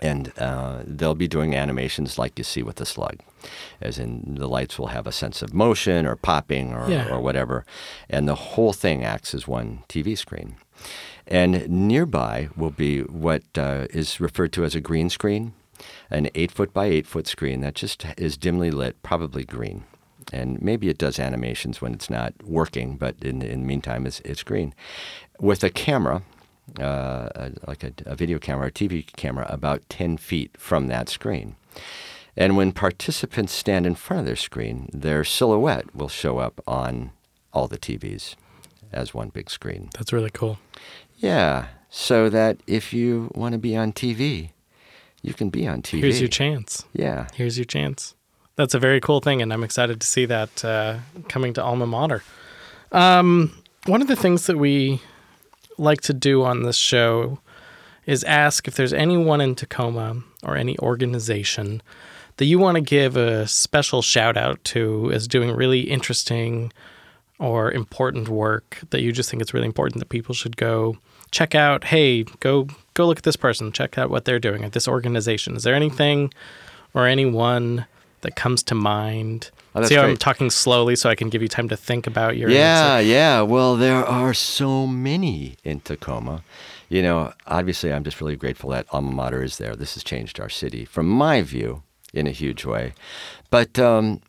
and 0.00 0.32
uh, 0.38 0.82
they'll 0.86 1.14
be 1.14 1.28
doing 1.28 1.54
animations 1.54 2.18
like 2.18 2.36
you 2.36 2.44
see 2.44 2.62
with 2.62 2.76
the 2.76 2.86
slug, 2.86 3.20
as 3.80 3.98
in 3.98 4.34
the 4.38 4.48
lights 4.48 4.78
will 4.78 4.88
have 4.88 5.06
a 5.06 5.12
sense 5.12 5.40
of 5.42 5.54
motion 5.54 6.04
or 6.06 6.16
popping 6.16 6.72
or, 6.74 6.90
Yeah. 6.90 7.08
or 7.14 7.20
whatever, 7.20 7.64
and 8.10 8.26
the 8.28 8.34
whole 8.34 8.72
thing 8.72 9.04
acts 9.04 9.34
as 9.34 9.46
one 9.46 9.82
TV 9.88 10.16
screen. 10.18 10.56
And 11.26 11.68
nearby 11.68 12.48
will 12.56 12.70
be 12.72 13.00
what 13.02 13.42
uh, 13.56 13.86
is 13.90 14.20
referred 14.20 14.52
to 14.54 14.64
as 14.64 14.74
a 14.74 14.80
green 14.80 15.08
screen, 15.08 15.54
an 16.10 16.28
eight 16.34 16.50
foot 16.50 16.72
by 16.74 16.86
eight 16.86 17.06
foot 17.06 17.26
screen 17.26 17.60
that 17.62 17.74
just 17.74 18.04
is 18.18 18.36
dimly 18.36 18.70
lit, 18.70 19.02
probably 19.02 19.44
green. 19.44 19.84
And 20.32 20.60
maybe 20.60 20.88
it 20.88 20.98
does 20.98 21.18
animations 21.18 21.80
when 21.80 21.94
it's 21.94 22.10
not 22.10 22.34
working, 22.42 22.96
but 22.96 23.16
in, 23.22 23.42
in 23.42 23.60
the 23.60 23.66
meantime, 23.66 24.06
it's, 24.06 24.20
it's 24.20 24.42
green. 24.42 24.74
With 25.40 25.62
a 25.62 25.70
camera, 25.70 26.22
uh, 26.80 27.28
a, 27.34 27.52
like 27.66 27.84
a, 27.84 27.92
a 28.06 28.16
video 28.16 28.38
camera 28.38 28.68
or 28.68 28.70
TV 28.70 29.06
camera, 29.16 29.46
about 29.48 29.88
10 29.88 30.16
feet 30.16 30.56
from 30.58 30.86
that 30.88 31.08
screen. 31.08 31.56
And 32.36 32.56
when 32.56 32.72
participants 32.72 33.52
stand 33.52 33.86
in 33.86 33.94
front 33.94 34.20
of 34.20 34.26
their 34.26 34.36
screen, 34.36 34.88
their 34.92 35.24
silhouette 35.24 35.94
will 35.94 36.08
show 36.08 36.38
up 36.38 36.60
on 36.66 37.12
all 37.52 37.68
the 37.68 37.78
TVs 37.78 38.34
as 38.92 39.14
one 39.14 39.28
big 39.28 39.50
screen. 39.50 39.90
That's 39.96 40.12
really 40.12 40.30
cool. 40.30 40.58
Yeah, 41.16 41.66
so 41.90 42.28
that 42.28 42.58
if 42.66 42.92
you 42.92 43.30
want 43.34 43.52
to 43.52 43.58
be 43.58 43.76
on 43.76 43.92
TV, 43.92 44.50
you 45.22 45.32
can 45.32 45.48
be 45.48 45.66
on 45.66 45.80
TV. 45.80 46.00
Here's 46.00 46.20
your 46.20 46.28
chance. 46.28 46.84
Yeah. 46.92 47.28
Here's 47.34 47.56
your 47.56 47.64
chance. 47.64 48.14
That's 48.56 48.74
a 48.74 48.78
very 48.78 49.00
cool 49.00 49.20
thing, 49.20 49.42
and 49.42 49.52
I'm 49.52 49.64
excited 49.64 50.00
to 50.00 50.06
see 50.06 50.26
that 50.26 50.64
uh, 50.64 50.98
coming 51.28 51.54
to 51.54 51.62
Alma 51.62 51.86
Mater. 51.86 52.22
Um, 52.92 53.52
one 53.86 54.00
of 54.00 54.08
the 54.08 54.16
things 54.16 54.46
that 54.46 54.56
we 54.56 55.00
like 55.76 56.00
to 56.02 56.14
do 56.14 56.44
on 56.44 56.62
this 56.62 56.76
show 56.76 57.40
is 58.06 58.22
ask 58.24 58.68
if 58.68 58.76
there's 58.76 58.92
anyone 58.92 59.40
in 59.40 59.54
Tacoma 59.54 60.22
or 60.44 60.56
any 60.56 60.78
organization 60.78 61.82
that 62.36 62.44
you 62.44 62.58
want 62.58 62.76
to 62.76 62.80
give 62.80 63.16
a 63.16 63.46
special 63.46 64.02
shout 64.02 64.36
out 64.36 64.62
to 64.64 65.10
as 65.12 65.26
doing 65.26 65.50
really 65.50 65.80
interesting 65.80 66.72
or 67.38 67.72
important 67.72 68.28
work 68.28 68.80
that 68.90 69.02
you 69.02 69.12
just 69.12 69.30
think 69.30 69.42
it's 69.42 69.54
really 69.54 69.66
important 69.66 69.98
that 69.98 70.08
people 70.08 70.34
should 70.34 70.56
go 70.56 70.96
check 71.30 71.54
out. 71.54 71.84
Hey, 71.84 72.22
go 72.40 72.68
go 72.94 73.06
look 73.06 73.18
at 73.18 73.24
this 73.24 73.36
person. 73.36 73.72
Check 73.72 73.98
out 73.98 74.10
what 74.10 74.24
they're 74.24 74.38
doing 74.38 74.64
at 74.64 74.72
this 74.72 74.86
organization. 74.86 75.56
Is 75.56 75.64
there 75.64 75.74
anything 75.74 76.32
or 76.92 77.06
anyone 77.06 77.86
that 78.24 78.34
comes 78.36 78.62
to 78.64 78.74
mind? 78.74 79.50
Oh, 79.74 79.82
See 79.84 79.94
how 79.94 80.02
I'm 80.02 80.16
talking 80.16 80.50
slowly 80.50 80.94
so 80.96 81.08
I 81.08 81.14
can 81.14 81.30
give 81.30 81.40
you 81.42 81.48
time 81.48 81.68
to 81.68 81.76
think 81.76 82.06
about 82.06 82.36
your 82.36 82.50
Yeah, 82.50 82.96
answer. 82.96 83.06
yeah. 83.08 83.40
Well, 83.42 83.76
there 83.76 84.04
are 84.04 84.34
so 84.34 84.86
many 84.86 85.56
in 85.64 85.80
Tacoma. 85.80 86.42
You 86.88 87.02
know, 87.02 87.32
obviously, 87.46 87.92
I'm 87.92 88.04
just 88.04 88.20
really 88.20 88.36
grateful 88.36 88.70
that 88.70 88.86
Alma 88.92 89.10
Mater 89.10 89.42
is 89.42 89.58
there. 89.58 89.74
This 89.74 89.94
has 89.94 90.04
changed 90.04 90.38
our 90.38 90.48
city, 90.50 90.84
from 90.84 91.08
my 91.08 91.42
view, 91.42 91.82
in 92.12 92.26
a 92.26 92.30
huge 92.30 92.64
way. 92.64 92.92
But, 93.50 93.78
um, 93.78 94.20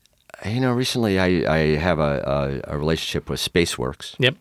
you 0.45 0.59
know, 0.61 0.71
recently 0.73 1.19
I, 1.19 1.27
I 1.53 1.59
have 1.77 1.99
a, 1.99 2.61
a, 2.67 2.73
a 2.73 2.77
relationship 2.77 3.29
with 3.29 3.39
Spaceworks. 3.39 4.15
Yep. 4.19 4.35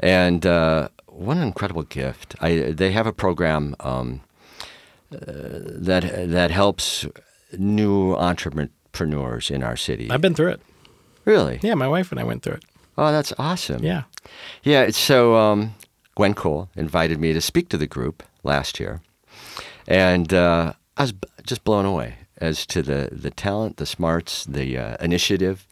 And 0.00 0.44
uh, 0.46 0.88
what 1.06 1.36
an 1.36 1.44
incredible 1.44 1.84
gift! 1.84 2.34
I, 2.40 2.72
they 2.72 2.90
have 2.90 3.06
a 3.06 3.12
program 3.12 3.76
um, 3.78 4.22
uh, 5.12 5.18
that 5.20 6.02
that 6.30 6.50
helps 6.50 7.06
new 7.58 8.14
entrepreneurs 8.14 9.50
in 9.50 9.62
our 9.62 9.76
city. 9.76 10.10
I've 10.10 10.20
been 10.20 10.34
through 10.34 10.50
it. 10.52 10.60
really? 11.24 11.58
Yeah, 11.62 11.74
my 11.74 11.88
wife 11.88 12.10
and 12.10 12.20
I 12.20 12.24
went 12.24 12.42
through 12.42 12.54
it. 12.54 12.64
Oh, 12.96 13.10
that's 13.10 13.32
awesome. 13.38 13.82
Yeah. 13.82 14.04
Yeah. 14.62 14.90
So 14.90 15.34
um, 15.34 15.74
Gwen 16.14 16.34
Cole 16.34 16.68
invited 16.76 17.18
me 17.18 17.32
to 17.32 17.40
speak 17.40 17.68
to 17.70 17.76
the 17.78 17.86
group 17.88 18.22
last 18.42 18.78
year, 18.78 19.00
and 19.88 20.32
uh, 20.32 20.74
I 20.96 21.02
was 21.02 21.14
just 21.44 21.64
blown 21.64 21.84
away 21.86 22.16
as 22.38 22.66
to 22.66 22.82
the 22.82 23.08
the 23.10 23.30
talent, 23.30 23.78
the 23.78 23.86
smarts, 23.86 24.44
the 24.44 24.78
uh, 24.78 24.96
initiative 25.00 25.66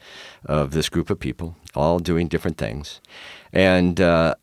of 0.44 0.72
this 0.72 0.88
group 0.88 1.10
of 1.10 1.20
people, 1.20 1.56
all 1.74 1.98
doing 1.98 2.28
different 2.28 2.58
things, 2.58 3.00
and. 3.52 4.00
Uh, 4.00 4.34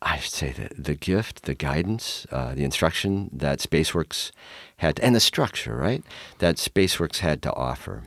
I 0.00 0.18
should 0.18 0.32
say 0.32 0.52
the, 0.52 0.70
the 0.80 0.94
gift, 0.94 1.42
the 1.42 1.54
guidance, 1.54 2.26
uh, 2.30 2.54
the 2.54 2.64
instruction 2.64 3.30
that 3.32 3.58
SpaceWorks 3.58 4.30
had, 4.76 5.00
and 5.00 5.14
the 5.14 5.20
structure, 5.20 5.76
right, 5.76 6.04
that 6.38 6.56
SpaceWorks 6.56 7.18
had 7.18 7.42
to 7.42 7.52
offer. 7.54 8.04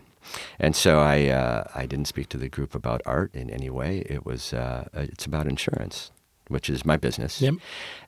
And 0.57 0.75
so 0.75 0.99
I, 0.99 1.27
uh, 1.27 1.63
I 1.75 1.85
didn't 1.85 2.07
speak 2.07 2.29
to 2.29 2.37
the 2.37 2.47
group 2.47 2.73
about 2.73 3.01
art 3.05 3.35
in 3.35 3.49
any 3.49 3.69
way. 3.69 3.99
It 4.09 4.25
was, 4.25 4.53
uh, 4.53 4.87
it's 4.93 5.25
about 5.25 5.47
insurance, 5.47 6.11
which 6.47 6.69
is 6.69 6.85
my 6.85 6.95
business. 6.97 7.41
Yep. 7.41 7.55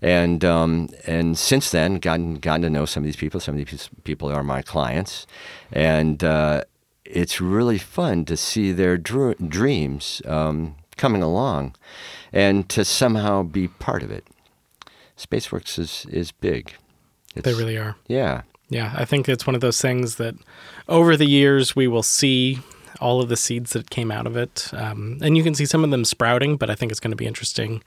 And 0.01 0.45
um, 0.45 0.89
and 1.05 1.37
since 1.37 1.71
then, 1.71 1.95
gotten 1.95 2.35
gotten 2.35 2.61
to 2.61 2.69
know 2.69 2.85
some 2.85 3.03
of 3.03 3.05
these 3.05 3.15
people. 3.15 3.39
Some 3.39 3.57
of 3.57 3.65
these 3.65 3.89
people 4.03 4.29
are 4.29 4.43
my 4.43 4.61
clients, 4.61 5.25
and 5.71 6.23
uh, 6.23 6.63
it's 7.05 7.41
really 7.41 7.77
fun 7.77 8.25
to 8.25 8.37
see 8.37 8.71
their 8.71 8.97
dr- 8.97 9.49
dreams 9.49 10.21
um, 10.25 10.75
coming 10.97 11.23
along, 11.23 11.75
and 12.33 12.67
to 12.69 12.83
somehow 12.83 13.43
be 13.43 13.67
part 13.67 14.03
of 14.03 14.11
it. 14.11 14.25
SpaceWorks 15.17 15.77
is 15.79 16.05
is 16.09 16.31
big. 16.31 16.73
They 17.35 17.53
really 17.53 17.77
are. 17.77 17.95
Yeah. 18.07 18.41
Yeah, 18.69 18.93
I 18.95 19.05
think 19.05 19.29
it's 19.29 19.45
one 19.45 19.55
of 19.55 19.61
those 19.61 19.79
things 19.81 20.15
that 20.15 20.35
over 20.89 21.15
the 21.15 21.27
years 21.27 21.75
we 21.75 21.87
will 21.87 22.03
see 22.03 22.59
all 22.99 23.21
of 23.21 23.29
the 23.29 23.35
seeds 23.37 23.73
that 23.73 23.89
came 23.89 24.11
out 24.11 24.25
of 24.25 24.35
it. 24.37 24.69
Um, 24.73 25.19
and 25.21 25.35
you 25.37 25.43
can 25.43 25.53
see 25.53 25.65
some 25.65 25.83
of 25.83 25.91
them 25.91 26.05
sprouting, 26.05 26.57
but 26.57 26.69
I 26.69 26.75
think 26.75 26.91
it's 26.91 26.99
going 26.99 27.11
to 27.11 27.17
be 27.17 27.25
interesting 27.27 27.83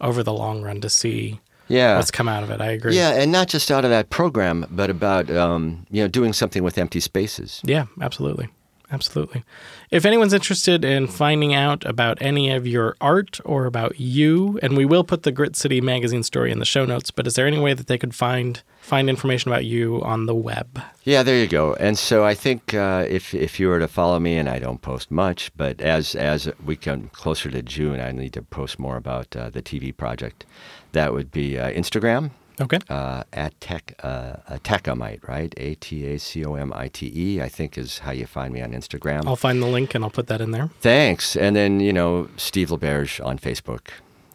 over 0.00 0.22
the 0.22 0.32
long 0.32 0.62
run 0.62 0.80
to 0.82 0.88
see 0.90 1.40
Yeah. 1.68 1.96
what's 1.96 2.10
come 2.10 2.28
out 2.28 2.42
of 2.44 2.50
it. 2.50 2.60
I 2.60 2.70
agree. 2.72 2.94
Yeah, 2.96 3.10
and 3.20 3.32
not 3.32 3.48
just 3.48 3.70
out 3.70 3.84
of 3.84 3.90
that 3.90 4.10
program, 4.10 4.66
but 4.70 4.90
about 4.90 5.30
um, 5.30 5.86
you 5.90 6.02
know 6.02 6.08
doing 6.08 6.32
something 6.32 6.62
with 6.62 6.78
empty 6.78 7.00
spaces. 7.00 7.60
Yeah, 7.64 7.86
absolutely. 8.00 8.48
Absolutely. 8.90 9.44
If 9.90 10.06
anyone's 10.06 10.32
interested 10.32 10.82
in 10.82 11.08
finding 11.08 11.54
out 11.54 11.84
about 11.84 12.16
any 12.22 12.50
of 12.50 12.66
your 12.66 12.96
art 13.02 13.38
or 13.44 13.66
about 13.66 14.00
you, 14.00 14.58
and 14.62 14.78
we 14.78 14.86
will 14.86 15.04
put 15.04 15.24
the 15.24 15.32
Grit 15.32 15.56
City 15.56 15.82
magazine 15.82 16.22
story 16.22 16.50
in 16.50 16.58
the 16.58 16.64
show 16.64 16.86
notes, 16.86 17.10
but 17.10 17.26
is 17.26 17.34
there 17.34 17.46
any 17.46 17.58
way 17.58 17.74
that 17.74 17.86
they 17.86 17.98
could 17.98 18.14
find 18.14 18.62
find 18.80 19.10
information 19.10 19.52
about 19.52 19.66
you 19.66 20.02
on 20.02 20.24
the 20.24 20.34
web? 20.34 20.80
Yeah, 21.04 21.22
there 21.22 21.38
you 21.38 21.46
go. 21.46 21.74
And 21.74 21.98
so 21.98 22.24
I 22.24 22.32
think 22.34 22.72
uh, 22.72 23.04
if 23.08 23.34
if 23.34 23.60
you 23.60 23.68
were 23.68 23.78
to 23.78 23.88
follow 23.88 24.18
me, 24.18 24.38
and 24.38 24.48
I 24.48 24.58
don't 24.58 24.80
post 24.80 25.10
much, 25.10 25.50
but 25.54 25.82
as 25.82 26.14
as 26.14 26.50
we 26.64 26.74
come 26.74 27.10
closer 27.12 27.50
to 27.50 27.60
June, 27.60 28.00
I 28.00 28.12
need 28.12 28.32
to 28.32 28.42
post 28.42 28.78
more 28.78 28.96
about 28.96 29.36
uh, 29.36 29.50
the 29.50 29.60
TV 29.60 29.94
project. 29.94 30.46
That 30.92 31.12
would 31.12 31.30
be 31.30 31.58
uh, 31.58 31.70
Instagram 31.72 32.30
Okay. 32.60 32.78
uh, 32.88 33.22
at 33.32 33.58
tech 33.60 33.94
uh, 34.02 34.36
a 34.48 34.58
Tacomite, 34.58 35.26
right? 35.28 35.52
A 35.56 35.74
T 35.76 36.06
A 36.06 36.18
C 36.18 36.44
O 36.44 36.54
M 36.54 36.72
I 36.74 36.88
T 36.88 37.10
E. 37.14 37.40
I 37.40 37.48
think 37.48 37.78
is 37.78 37.98
how 38.00 38.10
you 38.12 38.26
find 38.26 38.52
me 38.52 38.60
on 38.62 38.72
Instagram. 38.72 39.26
I'll 39.26 39.36
find 39.36 39.62
the 39.62 39.66
link 39.66 39.94
and 39.94 40.02
I'll 40.04 40.10
put 40.10 40.26
that 40.28 40.40
in 40.40 40.50
there. 40.50 40.70
Thanks. 40.80 41.36
And 41.36 41.54
then 41.54 41.80
you 41.80 41.92
know 41.92 42.28
Steve 42.36 42.68
LaBerge 42.70 43.24
on 43.24 43.38
Facebook. 43.38 43.88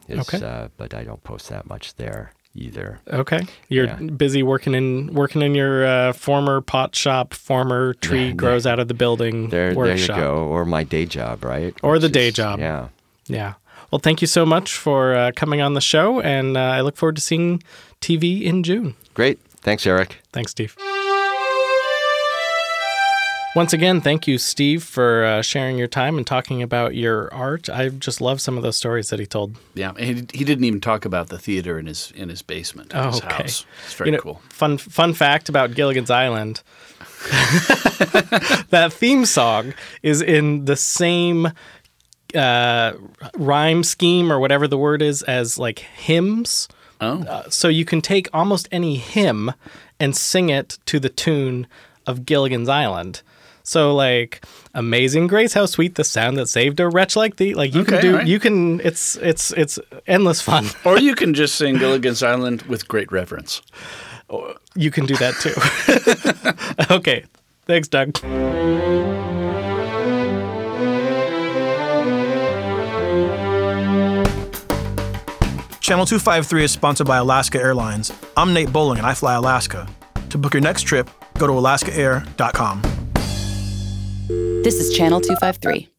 Is, 0.08 0.20
Okay. 0.20 0.46
Uh, 0.46 0.68
but 0.78 0.94
I 0.94 1.04
don't 1.04 1.24
post 1.24 1.48
that 1.50 1.66
much 1.66 1.96
there 1.96 2.34
either. 2.56 3.00
Okay. 3.12 3.40
You're 3.70 3.86
Yeah. 3.86 3.96
busy 3.96 4.44
working 4.44 4.74
in 4.76 5.14
working 5.14 5.42
in 5.42 5.56
your 5.56 5.86
uh, 5.86 6.14
former 6.14 6.62
pot 6.62 6.94
shop, 6.96 7.34
former 7.34 7.94
tree 7.96 8.28
Yeah, 8.28 8.34
grows 8.34 8.68
out 8.68 8.80
of 8.80 8.88
the 8.90 8.94
building 8.94 9.50
There, 9.50 9.74
there 9.74 9.96
you 9.96 10.08
go. 10.08 10.46
Or 10.46 10.66
my 10.66 10.84
day 10.84 11.06
job, 11.06 11.44
right? 11.44 11.74
Or 11.82 12.00
the 12.00 12.10
day 12.10 12.28
is- 12.28 12.34
job. 12.36 12.60
Yeah. 12.60 12.90
Yeah. 13.28 13.54
Well, 13.94 14.00
thank 14.00 14.22
you 14.22 14.28
so 14.28 14.44
much 14.44 14.76
for 14.76 15.14
uh, 15.14 15.32
coming 15.36 15.62
on 15.62 15.76
the 15.76 15.80
show, 15.80 16.20
and 16.20 16.58
uh, 16.58 16.62
I 16.62 16.82
look 16.82 16.98
forward 16.98 17.16
to 17.18 17.22
seeing 17.22 17.62
TV 18.02 18.42
in 18.42 18.64
June. 18.64 18.96
Great. 19.14 19.40
Thanks, 19.62 19.86
Eric. 19.86 20.18
Thanks, 20.32 20.50
Steve. 20.50 20.76
Once 23.56 23.72
again, 23.72 24.02
thank 24.02 24.26
you, 24.26 24.40
Steve, 24.40 24.82
for 24.82 25.24
uh, 25.26 25.42
sharing 25.44 25.78
your 25.78 25.86
time 25.88 26.18
and 26.18 26.26
talking 26.26 26.64
about 26.64 26.96
your 26.96 27.32
art. 27.32 27.70
I 27.70 27.90
just 27.90 28.20
love 28.20 28.42
some 28.42 28.58
of 28.58 28.64
those 28.64 28.78
stories 28.78 29.12
that 29.12 29.20
he 29.20 29.28
told. 29.28 29.58
Yeah, 29.76 29.94
he, 29.96 30.26
he 30.34 30.44
didn't 30.44 30.64
even 30.64 30.82
talk 30.82 31.06
about 31.06 31.30
the 31.30 31.38
theater 31.38 31.78
in 31.78 31.86
his 31.86 32.12
in 32.16 32.30
his 32.30 32.42
basement 32.42 32.96
of 32.96 33.06
Oh, 33.06 33.12
his 33.12 33.22
okay. 33.22 33.36
house. 33.44 33.66
It's 33.86 33.94
very 33.94 34.08
You 34.10 34.16
know, 34.18 34.24
cool. 34.24 34.42
Fun 34.50 34.80
fun 34.80 35.14
fact 35.14 35.50
about 35.50 35.76
Gilligan's 35.76 36.10
Island. 36.10 36.64
that 38.72 38.90
theme 38.92 39.26
song 39.28 39.76
is 40.02 40.20
in 40.24 40.66
the 40.66 40.76
same 40.76 41.50
uh, 42.36 42.93
rhyme 43.38 43.84
scheme 43.84 44.32
or 44.32 44.39
whatever 44.39 44.67
the 44.67 44.78
word 44.78 45.02
is 45.02 45.22
as 45.24 45.58
like 45.58 45.80
hymns. 45.80 46.67
Oh, 47.02 47.43
So 47.50 47.67
you 47.67 47.84
can 47.86 48.02
take 48.02 48.30
almost 48.34 48.69
any 48.72 48.96
hymn 48.96 49.52
and 50.00 50.15
sing 50.15 50.50
it 50.50 50.78
to 50.86 51.00
the 51.00 51.10
tune 51.10 51.67
of 52.08 52.26
Gilligan's 52.26 52.69
Island. 52.69 53.22
So 53.63 53.93
like 53.96 54.43
Amazing 54.74 55.28
Grace, 55.28 55.54
how 55.54 55.65
sweet 55.65 55.96
the 55.96 56.04
sound 56.04 56.38
that 56.38 56.48
saved 56.48 56.80
a 56.80 56.89
wretch 56.89 57.15
like 57.15 57.38
thee. 57.38 57.54
Like 57.54 57.74
you 57.74 57.86
can 57.86 58.02
do 58.02 58.12
alright. 58.12 58.28
you 58.28 58.39
can 58.39 58.80
it's 58.82 59.15
it's 59.17 59.52
it's 59.54 59.80
endless 60.08 60.41
fun. 60.41 60.67
or 60.86 61.00
you 61.00 61.15
can 61.15 61.34
just 61.34 61.56
sing 61.56 61.78
Gilligan's 61.78 62.22
Island 62.24 62.63
with 62.63 62.88
great 62.88 63.12
reverence. 63.12 63.62
You 64.76 64.91
can 64.91 65.06
do 65.06 65.15
that 65.17 65.36
too. 66.88 66.93
okay. 66.93 67.26
Thanks, 67.65 67.88
Doug. 67.88 68.19
Channel 75.84 76.06
253 76.06 76.63
is 76.63 76.72
sponsored 76.72 77.08
by 77.08 77.17
Alaska 77.17 77.60
Airlines. 77.60 78.13
I'm 78.38 78.54
Nate 78.54 78.72
Bowling 78.72 79.00
and 79.00 79.06
I 79.06 79.13
fly 79.13 79.34
Alaska. 79.34 79.86
To 80.30 80.38
book 80.38 80.54
your 80.54 80.62
next 80.62 80.84
trip, 80.84 81.10
go 81.38 81.46
to 81.46 81.52
alaskaair.com. 81.52 82.82
This 84.63 84.76
is 84.76 84.96
Channel 84.96 85.19
253. 85.19 85.89